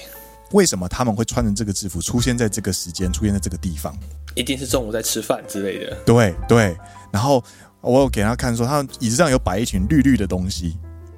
[0.52, 3.93] 为什么他们会穿着这个制服出现在这个时间，出现在这个地方？
[4.34, 5.93] 一定是中午在吃饭之类的。
[6.06, 6.78] 对对，
[7.12, 7.43] 然后
[7.82, 10.78] 我有给他看说，他椅子上有摆一群绿绿的东西，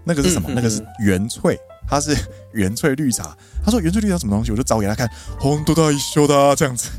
[0.10, 0.50] 那个是什么？
[0.50, 1.56] 嗯、那个是原萃，
[1.88, 2.18] 它是
[2.52, 3.38] 原萃绿茶。
[3.64, 4.50] 他说原萃绿茶什么东西？
[4.50, 5.08] 我就找给他看，
[5.40, 6.90] 红豆大一修的这样子，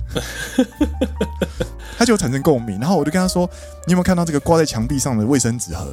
[1.98, 2.78] 他就产生共鸣。
[2.78, 3.50] 然后我就跟他说，
[3.84, 5.92] 你有没有看到这个挂在墙壁上的卫生纸盒？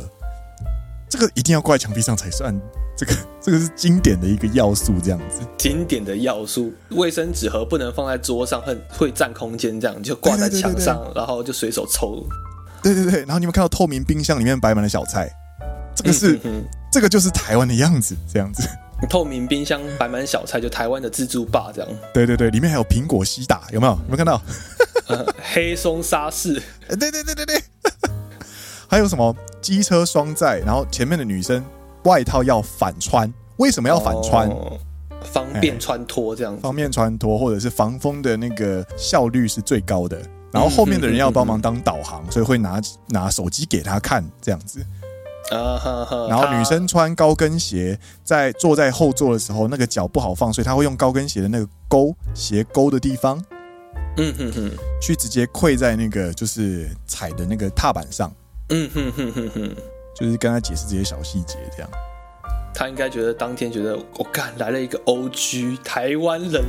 [1.10, 2.54] 这个一定要挂在墙壁上才算。
[2.96, 5.42] 这个 这个是经典的一个要素，这样子。
[5.58, 12.24] 经典的要素，卫生纸盒不能放在桌上，很会占空间，这样就挂在墙上，然后就随手抽。
[12.84, 15.30] 对对对，然后你们看到透明冰箱里面摆满了小菜，
[15.96, 18.68] 这个是、嗯、这个就是台湾的样子，这样子。
[19.10, 21.90] 透明冰箱摆满小菜，就台湾的自助霸，这样。
[22.14, 23.94] 对对对，里面还有苹果西打，有没有？
[23.94, 24.42] 有没有看到？
[25.08, 26.62] 呃、黑松沙士。
[26.88, 27.64] 对对对对对。
[28.90, 31.64] 还有什么机车双载，然后前面的女生。
[32.04, 34.48] 外套要反穿，为什么要反穿？
[34.48, 34.80] 哦、
[35.26, 36.62] 方便穿脱这样子。
[36.62, 40.18] 方便穿脱，或者是防风的那个效率是最高的。
[40.54, 44.80] 然后后面的人要帮忙当导航，嗯、所以会拿拿手机给他看这样子。
[45.52, 46.28] 啊哈哈。
[46.30, 53.44] 然后女生穿高跟鞋，在坐在后座的时候，那个脚不好放，所以她会用高跟鞋的那个钩鞋钩的地方，
[54.18, 58.32] 嗯哼哼，去直接跪在那个就是踩的那个踏板上。
[58.70, 59.76] 嗯哼哼哼哼。
[60.20, 61.90] 就是跟他解释这些小细节，这样，
[62.74, 66.66] 他应该觉得当天觉得我干、哦、来了一个 OG 台湾人，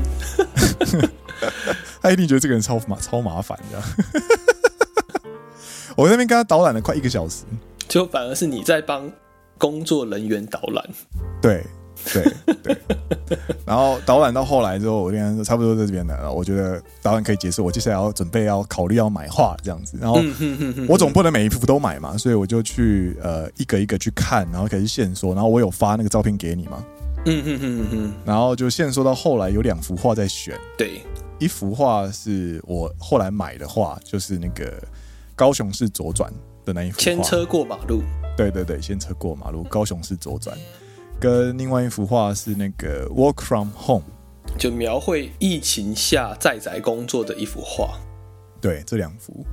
[2.02, 3.86] 他一定觉得这个人超麻超麻烦，这样。
[5.96, 7.44] 我那边跟他导览了快一个小时，
[7.88, 9.10] 就反而是你在帮
[9.56, 10.84] 工作人员导览，
[11.40, 11.64] 对。
[12.14, 12.22] 对
[12.62, 12.76] 对，
[13.66, 16.32] 然后导览到后来之后，我跟他说差不多在这边来了。
[16.32, 19.98] 我觉得导览可以结束，我接下来要准备要考虑要买画这样子。
[20.00, 20.22] 然后
[20.88, 25.34] 我总不能每一幅都买嘛，所以我就去呃一个一个去看，然后开始线索。
[25.34, 26.84] 然后我有发那个照片给你嘛，
[27.26, 28.12] 嗯嗯嗯嗯。
[28.24, 31.00] 然后就现说到后来有两幅画在选，对，
[31.40, 34.72] 一幅画是我后来买的画，就是那个
[35.34, 36.32] 高雄市左转
[36.68, 38.02] 的那一幅画，牵车过马路。
[38.36, 40.56] 对对对，牵车过马路，高雄市左转。
[41.20, 44.04] 跟另外一幅画是那个 Work from Home，
[44.56, 47.98] 就描绘疫情下在宅工作的一幅画。
[48.60, 49.44] 对，这两幅，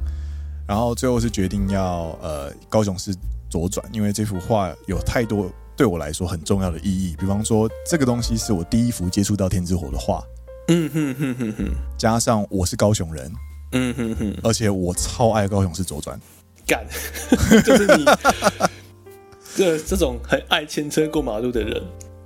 [0.67, 3.15] 然后最后是决定要呃高雄市
[3.49, 7.15] 左转，因为这幅画有太多对我来说很重要的意义。
[7.17, 10.23] 比方说，这个东西是我第一幅接触到天之火的画，
[10.67, 13.33] 嗯哼哼哼哼，加上我是高雄人，
[13.71, 16.19] 嗯哼哼，而且我超爱高雄市左转，
[16.65, 16.85] 干，
[17.63, 18.05] 就是你。
[19.55, 21.81] 这这种很爱牵车过马路的人，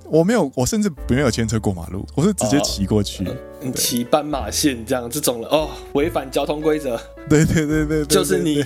[0.06, 3.24] 我没有，我甚至没有牵车过马路，我是直接骑过去，
[3.72, 7.00] 骑、哦、斑马线这样这种了哦，违反交通规则。
[7.28, 8.64] 对对对对，对，就是你，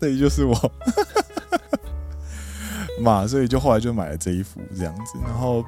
[0.00, 0.72] 对，就是我。
[3.02, 5.62] 嘛，所以就后来就买了这一幅这样子，然后，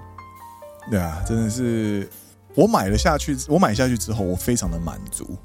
[0.91, 2.09] 对啊，真的是
[2.55, 5.37] 我买了下去，我买下去之后，我非常的满足。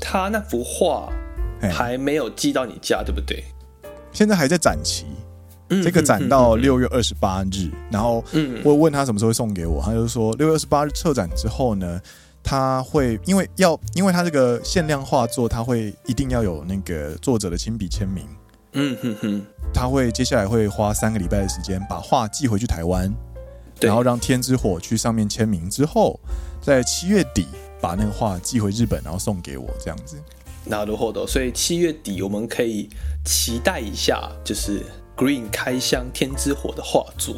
[0.00, 1.08] 他那幅画
[1.70, 3.44] 还没有寄到你家，对不对？
[4.12, 5.06] 现在还在展期，
[5.82, 7.70] 这个展到六月二十八日。
[7.90, 8.22] 然后，
[8.62, 12.00] 我问他什么时候会送给我，他就说六月二十八日撤展之后呢，
[12.42, 18.24] 他会因为要，因为他这个限量画作，他会一定要有那个作者的亲笔签名。
[18.74, 23.12] 嗯哼哼，他会接下来会花三个礼拜的时间把画寄回去台湾，
[23.80, 26.18] 然后让天之火去上面签名之后，
[26.60, 27.46] 在七月底
[27.80, 30.16] 把那个画寄回日本，然后送给我这样子。
[30.64, 31.26] 那如后的？
[31.26, 32.88] 所以七月底我们可以
[33.24, 34.82] 期待一下，就是
[35.16, 37.36] Green 开箱天之火的画作。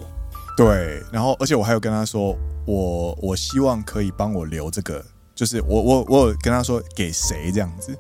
[0.57, 2.37] 对，然后而且我还有跟他说，
[2.67, 7.97] 我我希望可以帮我留这个，就是我我我有跟他说给谁这样子。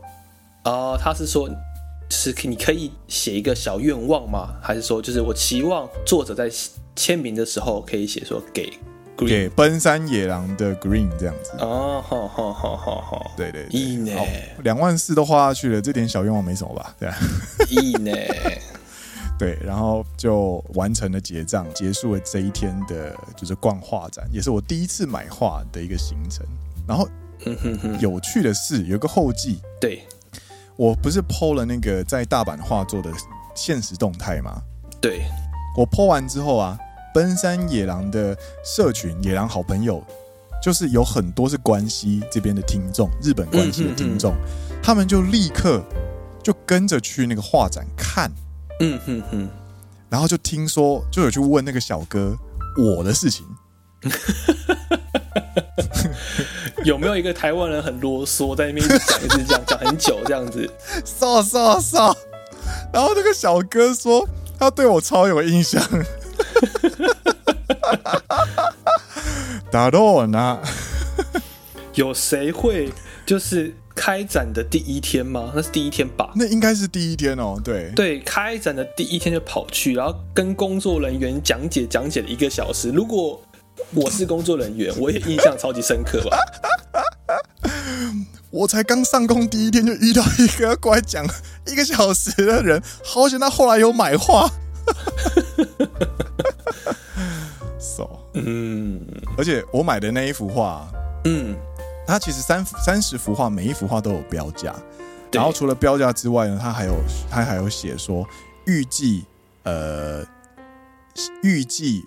[0.65, 1.49] 哦，他是说。
[2.09, 4.55] 是，你可以写一个小愿望吗？
[4.63, 6.49] 还是说，就是我期望作者在
[6.95, 8.73] 签名的时候可以写说给
[9.17, 11.53] 给奔山野狼的 Green 这样子？
[11.59, 14.13] 哦，好好好好好，对对，一呢，
[14.63, 16.95] 两万四都花下去了，这点小愿望没什么吧？
[17.01, 17.17] 对啊，
[17.71, 18.13] 一呢，
[19.39, 26.45] 对，然后就完成了结账，结束了这一天的，就是逛画展，也是我第一次买画的一个行程。
[26.87, 27.09] 然后，
[28.01, 30.03] 有趣的是，有个后记，对。
[30.79, 33.11] 我不是 po 了那个在大阪画作的
[33.55, 34.61] 现实动态吗？
[35.01, 35.23] 对，
[35.75, 36.79] 我 po 完之后啊，
[37.17, 40.05] 奔山野狼的社群野狼好朋友，
[40.63, 44.35] 就是有很多是关西这边的听众，日本关西的听众，
[44.83, 45.83] 他们就立刻
[46.43, 48.31] 就跟着去那个画展看，
[48.81, 49.49] 嗯哼哼，
[50.11, 52.37] 然后就听说就有去问那个小哥
[52.77, 53.47] 我的事情。
[56.85, 60.71] 有没有一个台湾人很啰嗦，在那边讲一直讲讲很久这样子？
[61.03, 62.15] 扫扫扫！
[62.93, 65.83] 然后那个小哥说他对我超有印象。
[69.71, 70.61] 打到我呢？
[71.95, 72.93] 有谁会
[73.25, 75.53] 就是开展的第一天吗？
[75.55, 76.31] 那是第一天吧？
[76.35, 77.59] 那应该是第一天哦。
[77.65, 82.91] 对对，开展的第一天就跑去，然后跟工作人员讲解讲解了一个小时。
[82.91, 83.41] 如果
[83.95, 86.39] 我是工作人员，我也印象超级深刻吧。
[88.51, 91.27] 我才刚上工第一天就遇到一个过来讲
[91.67, 94.49] 一个小时的人，好险他后来有买画。
[98.35, 99.01] 嗯，
[99.39, 100.89] 而且我买的那一幅画，
[101.25, 101.57] 嗯，
[102.07, 104.75] 它其实三三十幅画，每一幅画都有标价。
[105.33, 106.95] 然后除了标价之外呢，它还有
[107.31, 108.27] 它还有写说
[108.67, 109.25] 预计
[109.65, 110.25] 呃
[111.43, 112.05] 预计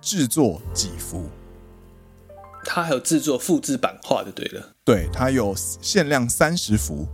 [0.00, 1.28] 制作几幅。
[2.64, 7.04] 它还有制作复制版画就对了，对，它有限量三十幅，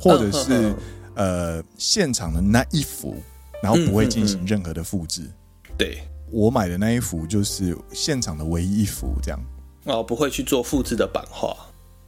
[0.00, 0.70] 或者是、
[1.16, 3.14] 嗯、呃现场的那一幅，
[3.62, 5.30] 然后不会进行任何的复制。
[5.76, 6.02] 对，
[6.34, 9.40] 我买的那一幅就是现场的唯一一幅，这样
[9.84, 11.56] 哦，不会去做复制的版画。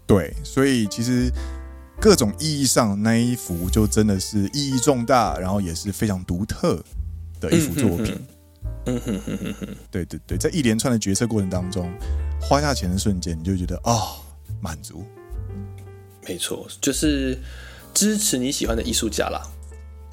[0.05, 1.31] 对，所以其实
[2.01, 6.83] 各种意义上那一幅就真的是意义重大，然后也是非常独特
[7.41, 8.21] 的一幅作品。
[8.87, 11.89] 嗯哼哼哼哼，对对对，在一连串的决策过程当中。
[12.39, 14.17] 花下钱的瞬间，你就觉得啊，哦，
[14.61, 15.05] 满足。
[16.29, 17.37] 没错，就是
[17.95, 19.43] 支持你喜欢的艺术家啦。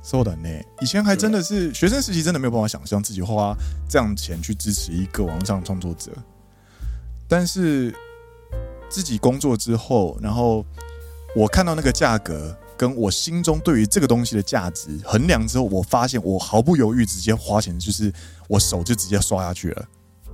[0.04, 0.50] 说的呢，
[0.82, 3.56] 以前还真的是、嗯、学生时期，真的没有办法想象自己花
[3.88, 6.12] 这样钱去支持一个网络上创作者。
[7.28, 7.96] 但是
[8.90, 10.66] 自己工作之后，然后
[11.36, 18.12] 我看到那个价格，跟我心中对于这个东西的价值衡量之后，我发现我毫不犹豫直接花钱，就是
[18.50, 19.86] 我手就直接刷下去了。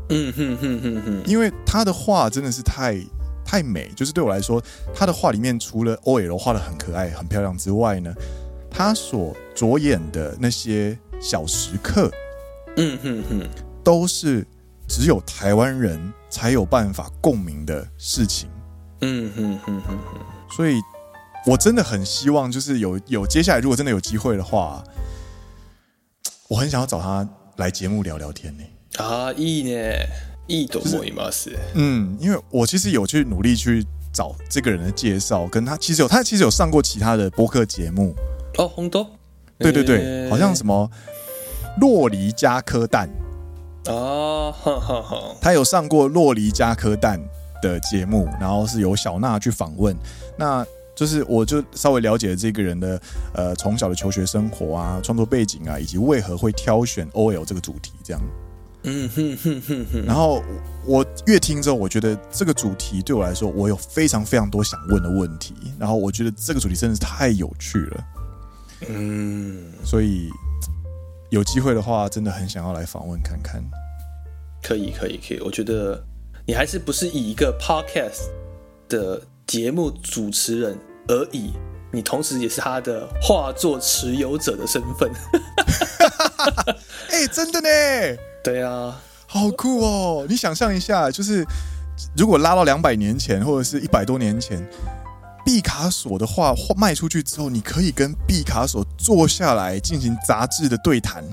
[0.09, 2.99] 嗯哼哼哼哼，因为他的画真的是太
[3.45, 4.61] 太美，就是对我来说，
[4.95, 8.11] 他的画里面除了 OL 画的很可爱、很漂亮之外呢，
[8.78, 12.10] 他所着眼的那些小时刻，
[12.76, 13.48] 嗯哼哼，
[13.82, 14.46] 都是
[14.88, 18.48] 只有台湾人才有办法共鸣的事情。
[19.00, 20.80] 嗯哼哼哼哼，所以
[21.46, 24.82] 我真的很希望，就是有有接下来如果真的有机会的话，
[26.48, 28.64] 我很想要找他来节目聊聊天呢。
[28.96, 30.06] 啊，いいね，
[30.48, 31.52] いいと思います。
[31.74, 38.14] 嗯，因为我其实有去努力去找这个人的介绍，跟他其实有他其实有上过其他的播客节目
[38.57, 39.05] 哦，红豆，
[39.57, 40.89] 对对对，欸、好像什么
[41.79, 43.09] 洛梨加颗蛋
[43.87, 47.19] 哦，哈哈哈，他有上过洛梨加颗蛋
[47.61, 49.95] 的节目，然后是由小娜去访问，
[50.37, 53.01] 那就是我就稍微了解了这个人的
[53.33, 58.21] 呃从小的求学生活啊、创作背景啊，以及为何会挑选 OL 这个主题这样。
[58.83, 60.05] 嗯哼哼哼哼。
[60.05, 60.43] 然后
[60.85, 65.53] 我越听之后，我觉得这个主题对我来说，我有非常非常多想问的问题。
[65.79, 68.03] 然后我觉得这个主题真的是太有趣了。
[68.87, 70.29] 嗯，所以
[71.29, 73.61] 有机会的话，真的很想要来访问看看。
[74.61, 75.39] 可以，可以，可以。
[75.41, 76.01] 我觉得
[76.45, 78.29] 你还是不是以一个 podcast
[78.87, 80.77] 的节目主持人
[81.07, 81.51] 而已，
[81.91, 85.11] 你同时也是他的画作持有者的身份。
[87.09, 87.67] 哎、欸，真的呢？
[88.43, 90.25] 对啊，好酷哦！
[90.29, 91.45] 你想象一下，就是
[92.15, 94.65] 如果拉到两百年前，或者是一百多年前，
[95.49, 101.23] 毕卡索的画卖出去之后，你可以跟毕卡索坐下来进行杂志的对谈。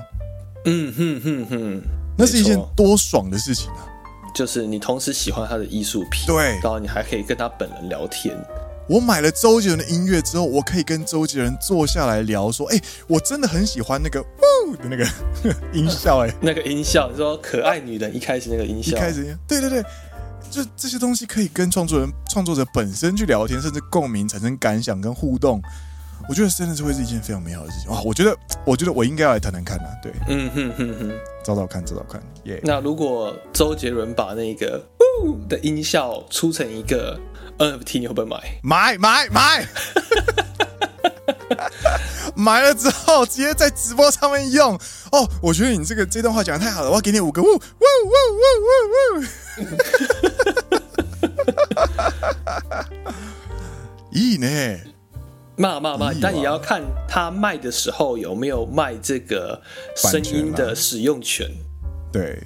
[0.65, 1.81] 嗯哼哼哼，
[2.17, 3.85] 那是一件多爽的事情啊！
[4.33, 8.35] 就是你同时喜欢他的艺术品，对，然后你还可以跟他本人聊天。
[8.89, 15.05] 我买了周杰伦的音乐之后，我可以跟周杰伦坐下来聊，说：“哎、欸，我真的很喜欢那个呜的那个
[15.77, 19.83] 音效、欸，哎，那个音效，你说可爱女人一开始那个音效，一开始，对对对，
[20.49, 25.61] 就这些东西可以跟创作人、创作者本身去聊天，甚至共鸣、产生感想跟互动，
[26.27, 28.01] 我觉得真的是会是一件非常美好的事情啊！
[28.03, 28.35] 我觉得，
[28.65, 31.11] 我觉得我应该要来谈谈看啊，对，嗯哼哼哼，
[31.43, 32.61] 找找看，找找看，耶、yeah！
[32.63, 34.83] 那如果周杰伦把那个
[35.23, 37.19] 呜的音效出成一个。
[37.59, 38.37] NFT 你会不会买？
[38.61, 39.67] 买买买！
[42.37, 44.79] 买了之后直接在直播上面用
[45.11, 45.27] 哦。
[45.41, 49.23] 我觉得你这个这段话讲的太好了，我要给你五个呜呜呜呜呜呜！
[54.13, 54.79] 咦呢？
[55.55, 56.13] 骂骂骂！
[56.21, 59.59] 但也要看他卖的时候有没有卖这个
[59.95, 61.49] 声音的使用权。
[62.11, 62.39] 对。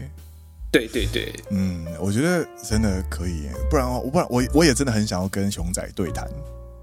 [0.71, 6.25] 对对对，嗯，我觉得真的可以，不然我不然我我也真的很想要跟熊仔对谈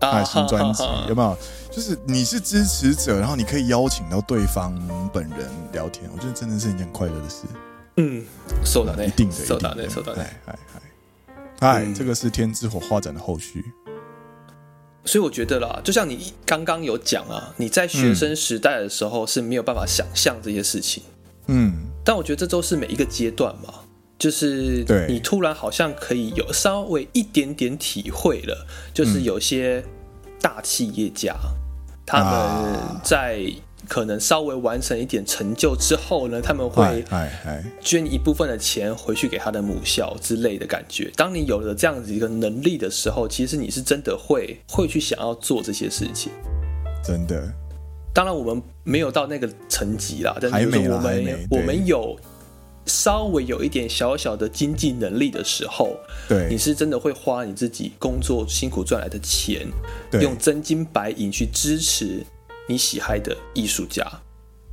[0.00, 1.36] 他的新专辑有没有？
[1.70, 4.74] 就是你是支持者，然后你可以邀请到对方
[5.12, 7.44] 本人聊天，我觉得真的是一件快乐的事。
[7.96, 8.24] 嗯，
[8.64, 10.22] 收到的，一定的，收到的，收到的。
[10.22, 10.58] 嗨嗨
[11.58, 13.64] 嗨，嗨，这个是天之火画展的后续。
[15.04, 21.02] 所以我觉得啦，就像你刚刚有讲啊，你在学生时代的时候是没有办法想象这些事情。
[21.46, 23.74] 嗯，但我觉得这都是每一个阶段嘛，
[24.18, 29.84] 就是你突然好像可以有稍微一点点体会了，就是有些
[30.40, 31.50] 大企业家、嗯、
[32.04, 33.40] 他们在
[33.88, 37.04] 可能稍微完成一点成就之后呢，他们会
[37.80, 41.10] 捐一部分的钱回去给他的母校之类的感觉。
[41.16, 46.32] 当你有了这样子一个能力的时候，其实你是真的会会去想要做这些事情，
[47.04, 47.50] 真的。
[48.12, 52.18] 当然，我们没有到那个层级啦，但是我们我们有
[52.88, 55.94] 稍微有一点小小的经济能力的时候，
[56.28, 59.68] 对，你是真的会花你自己工作辛苦赚来的钱，
[60.20, 62.24] 用真金白银去支持
[62.66, 64.04] 你喜爱的艺术家，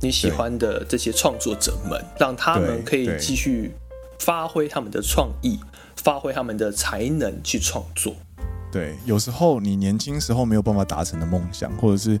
[0.00, 3.72] 你喜欢的这些创作者们，让他们可以继续
[4.18, 5.60] 发挥他们的创意，
[5.96, 8.14] 发挥他们的才能去创作。
[8.72, 12.18] 对，有时候你年轻时候没有办法达成的梦想，或者是。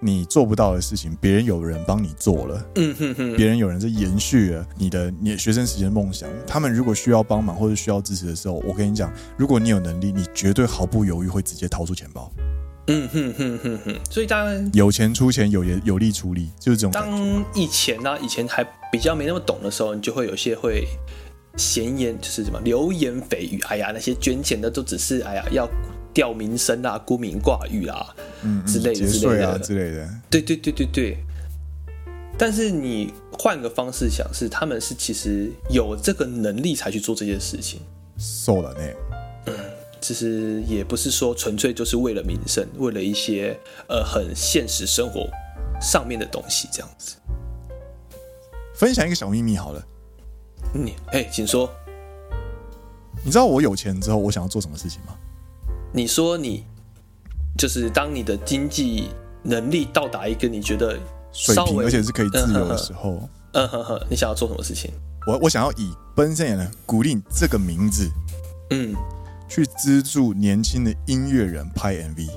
[0.00, 2.66] 你做不到的事情，别人有人帮你做了。
[2.74, 6.28] 嗯哼哼，别人有人在延续了你的你学生时间梦想。
[6.46, 12.30] 他们如果需要帮忙或者需要支持的时候，我跟你讲，如果你有能力，你绝对毫不犹豫会直接掏出钱包。
[12.88, 13.96] 嗯哼哼哼哼。
[14.10, 16.90] 所以当然有钱出钱，有有有力出力，就是这种。
[16.92, 20.86] 当以前呢、啊，以前还比较没那么懂的时候，你就会有些会
[21.56, 23.60] 闲言，就是什么流言蜚语。
[23.68, 25.68] 哎呀，那些捐钱的都只是哎呀要。
[26.16, 31.18] 吊民生啊，沽名挂誉啊，嗯，之类的之类的、啊、之类的，对对对对对。
[32.38, 37.82] 但是你换个方式想，是他们是其实有这个能力才去做这件事情。
[38.16, 38.80] 瘦了呢，
[39.44, 39.54] 嗯，
[40.00, 43.54] 其实也不是说纯粹就是为了民生，为了一些
[43.86, 45.28] 呃很现实生活
[45.82, 47.16] 上面的东西这样子。
[48.74, 49.86] 分享一个小秘密好了，
[50.72, 51.70] 你哎，请说。
[53.22, 55.14] 你知道我有钱之后，我想要做什么事情吗？
[55.92, 56.64] 你说你
[57.56, 59.10] 就是当你的经济
[59.42, 60.98] 能力到达一个你觉得
[61.32, 64.90] 水平，而且是可以自由的时候，嗯哼哼，你想要做什么事情？
[65.26, 68.10] 我我想要以奔现的古令这个名字，
[68.70, 68.94] 嗯，
[69.48, 72.28] 去资助年轻的音乐人拍 MV。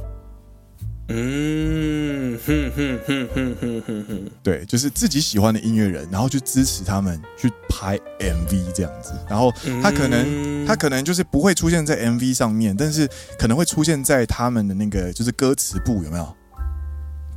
[1.12, 9.52] 嗯哼哼哼哼哼哼哼，对，就是自己喜欢的音乐人，然后去支持他们去拍 MV 这样子，然后
[9.82, 16.36] 他可能、嗯、他可能就是不会出现在 MV 上面，但是可能会出现在他们的那个就是歌词部有没有？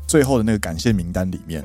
[0.07, 1.64] 最后的那个感谢名单里面，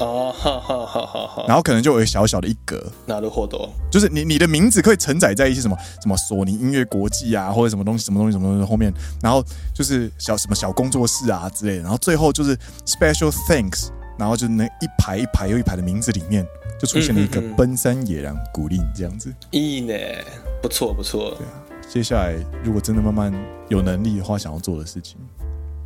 [0.00, 1.44] 哦，哈哈哈哈哈。
[1.46, 12.56] 然后可能就有小小的一格，なるほど，就是你你的名字可以承载在一些什么什么索尼音乐国际啊，或者什么东西什么东西什么东西后面，然后就是小什么小工作室啊之类的，然后最后就是
[12.86, 16.46] special thanks，然后就那一排一排又一排的名字里面
[16.80, 19.32] 就出现了一个奔山野狼古令这样子。
[19.50, 20.24] いいね，
[20.62, 21.36] 不错不错。
[21.36, 21.52] 对啊，
[21.88, 23.32] 接下来如果真的慢慢
[23.68, 25.18] 有能力的话，想要做的事情。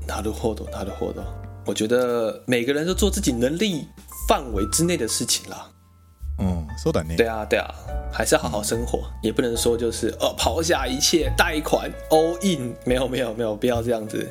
[0.07, 1.25] なるほどなるほど。
[1.65, 3.89] 我觉得每个人都做自己能力
[4.29, 5.69] 范围之内的事情啦。
[6.39, 7.15] 嗯，说的呢。
[7.17, 7.75] 对啊，对啊，
[8.13, 14.31] 还是要好好生活，嗯、也不能说就是哦，抛下一切贷款 all in，没有没有没有必要这样子。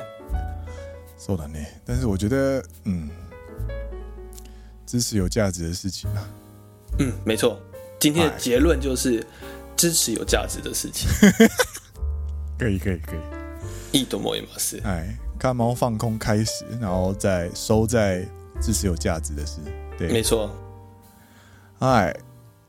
[1.18, 3.10] 说的呢，但是我觉得，嗯，
[4.86, 6.28] 支持有价值的事情啊。
[7.00, 7.60] 嗯，没错。
[7.98, 9.26] 今天的结论就是
[9.76, 11.08] 支持有价值的事情。
[12.58, 13.98] 可以可以可以。
[13.98, 14.80] いいと思います。
[14.84, 15.18] 哎。
[15.40, 18.26] 看猫放空开始，然后再收在
[18.60, 19.60] 支持有价值的事。
[19.98, 20.50] 对，没错。
[21.78, 22.14] 哎，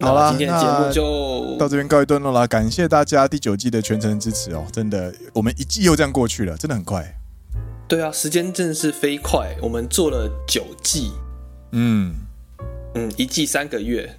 [0.02, 2.46] 好啦，今天的节目就到这边告一段落啦。
[2.46, 7.06] 感谢大家第九季的全程支持哦，真的，我们一季又这样过去了，真的很快。
[7.88, 9.56] 对啊，时间真的是飞快。
[9.62, 11.14] 我们做了九季，
[11.72, 12.14] 嗯
[12.96, 14.14] 嗯，一季三个月，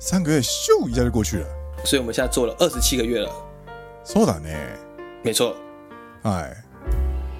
[0.00, 1.46] 三个月咻一下就过去了。
[1.84, 3.30] 所以我们现在做了二十七个月了。
[4.06, 4.56] そうだね，
[5.22, 5.54] 没错。
[6.22, 6.61] 哎。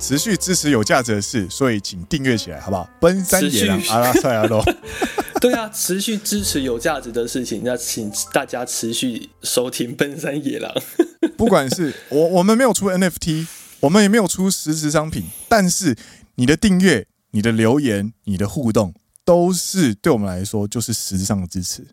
[0.03, 2.89] 持续支持有价值的事，所以请订阅起来，好不好？
[2.99, 4.61] 奔山野狼阿拉塞亚罗，
[5.39, 10.69] 对啊，持续支持有价值的事情，那请大家持续收听奔山野狼。
[11.37, 13.47] 不管是我，我们没有出 NFT，
[13.79, 15.95] 我们也没有出实质商品，但是
[16.35, 18.93] 你的订阅、你的留言、你的互动，
[19.23, 21.87] 都是对我们来说就是实质上的支持。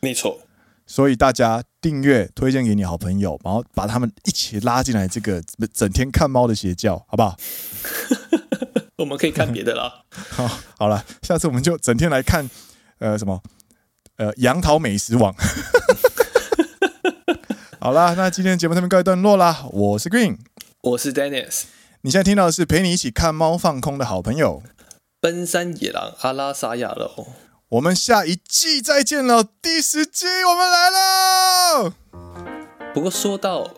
[0.00, 0.42] 没错。
[0.86, 7.36] 所以大家订阅、推荐给你好朋友，然后把他们一起拉进来这个整天看猫的邪教，好不好？
[8.96, 10.02] 我们可以看别的啦。
[10.30, 12.48] 好，好了，下次我们就整天来看，
[13.00, 13.42] 呃，什么，
[14.16, 15.34] 呃，杨桃美食网。
[17.78, 19.66] 好啦，那今天节目这边告一段落啦。
[19.70, 20.38] 我是 Green，
[20.80, 21.64] 我是 Dennis。
[22.00, 24.62] 你现在听到的是陪你一起看猫放空的好朋友——
[25.20, 27.28] 奔山野狼阿拉萨亚罗。
[27.70, 31.92] 我们下一季再见了，第十季我们来了。
[32.92, 33.68] 不过说到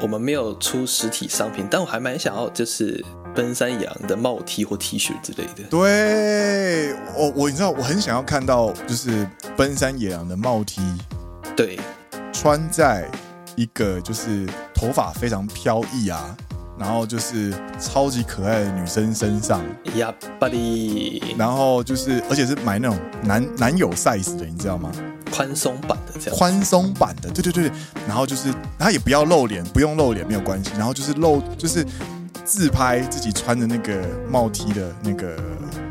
[0.00, 3.02] 我们没有出实体商品，但我还蛮想要，就是
[3.32, 5.62] 奔山野狼的帽 T 或 T 恤之类的。
[5.70, 10.82] 对，我我你知道，我很想要看到，就是奔山野狼的帽 T，
[11.56, 11.78] 对，
[12.32, 13.08] 穿在
[13.54, 14.44] 一个就是
[14.74, 16.36] 头发非常飘逸啊。
[16.78, 19.62] 然后就是超级可爱的女生身上，
[19.96, 24.90] 呀巴里，然后就是，而且是买那种男男友 size 的，你知道吗？
[25.32, 26.38] 宽松版的这样。
[26.38, 27.70] 宽松版的，对对对。
[28.06, 30.70] 然后就是，他也不要露脸，不用露脸没有关系。
[30.76, 31.84] 然后就是露，就是
[32.44, 35.36] 自拍自己穿的那个帽 T 的那个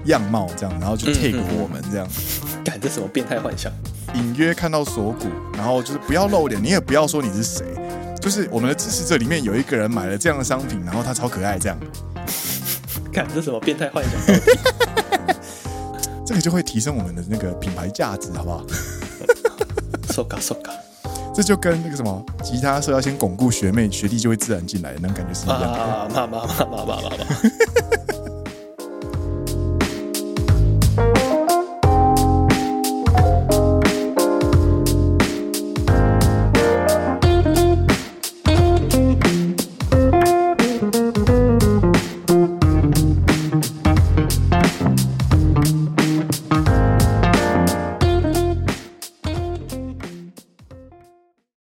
[0.05, 2.07] 样貌这样，然后就 take 我们这样。
[2.63, 3.71] 干、嗯、这什么变态幻想？
[4.15, 5.27] 隐约看到锁骨，
[5.57, 7.65] 然后就是不要露脸，你也不要说你是谁。
[8.23, 11.77] 就是我们的支持者里面有一个人买了这样的商品，然后他超可爱，这样。
[13.11, 14.13] 看这什么变态幻想？
[16.25, 18.65] 这个就会提升我们的那个品牌价值，好不好？
[20.13, 20.71] 收卡收卡，
[21.35, 25.67] 这就跟那个什么吉他社要先巩固学妹学弟就会自然进来，那种感觉是一样的。
[25.67, 27.09] 啊，妈妈妈妈妈妈妈。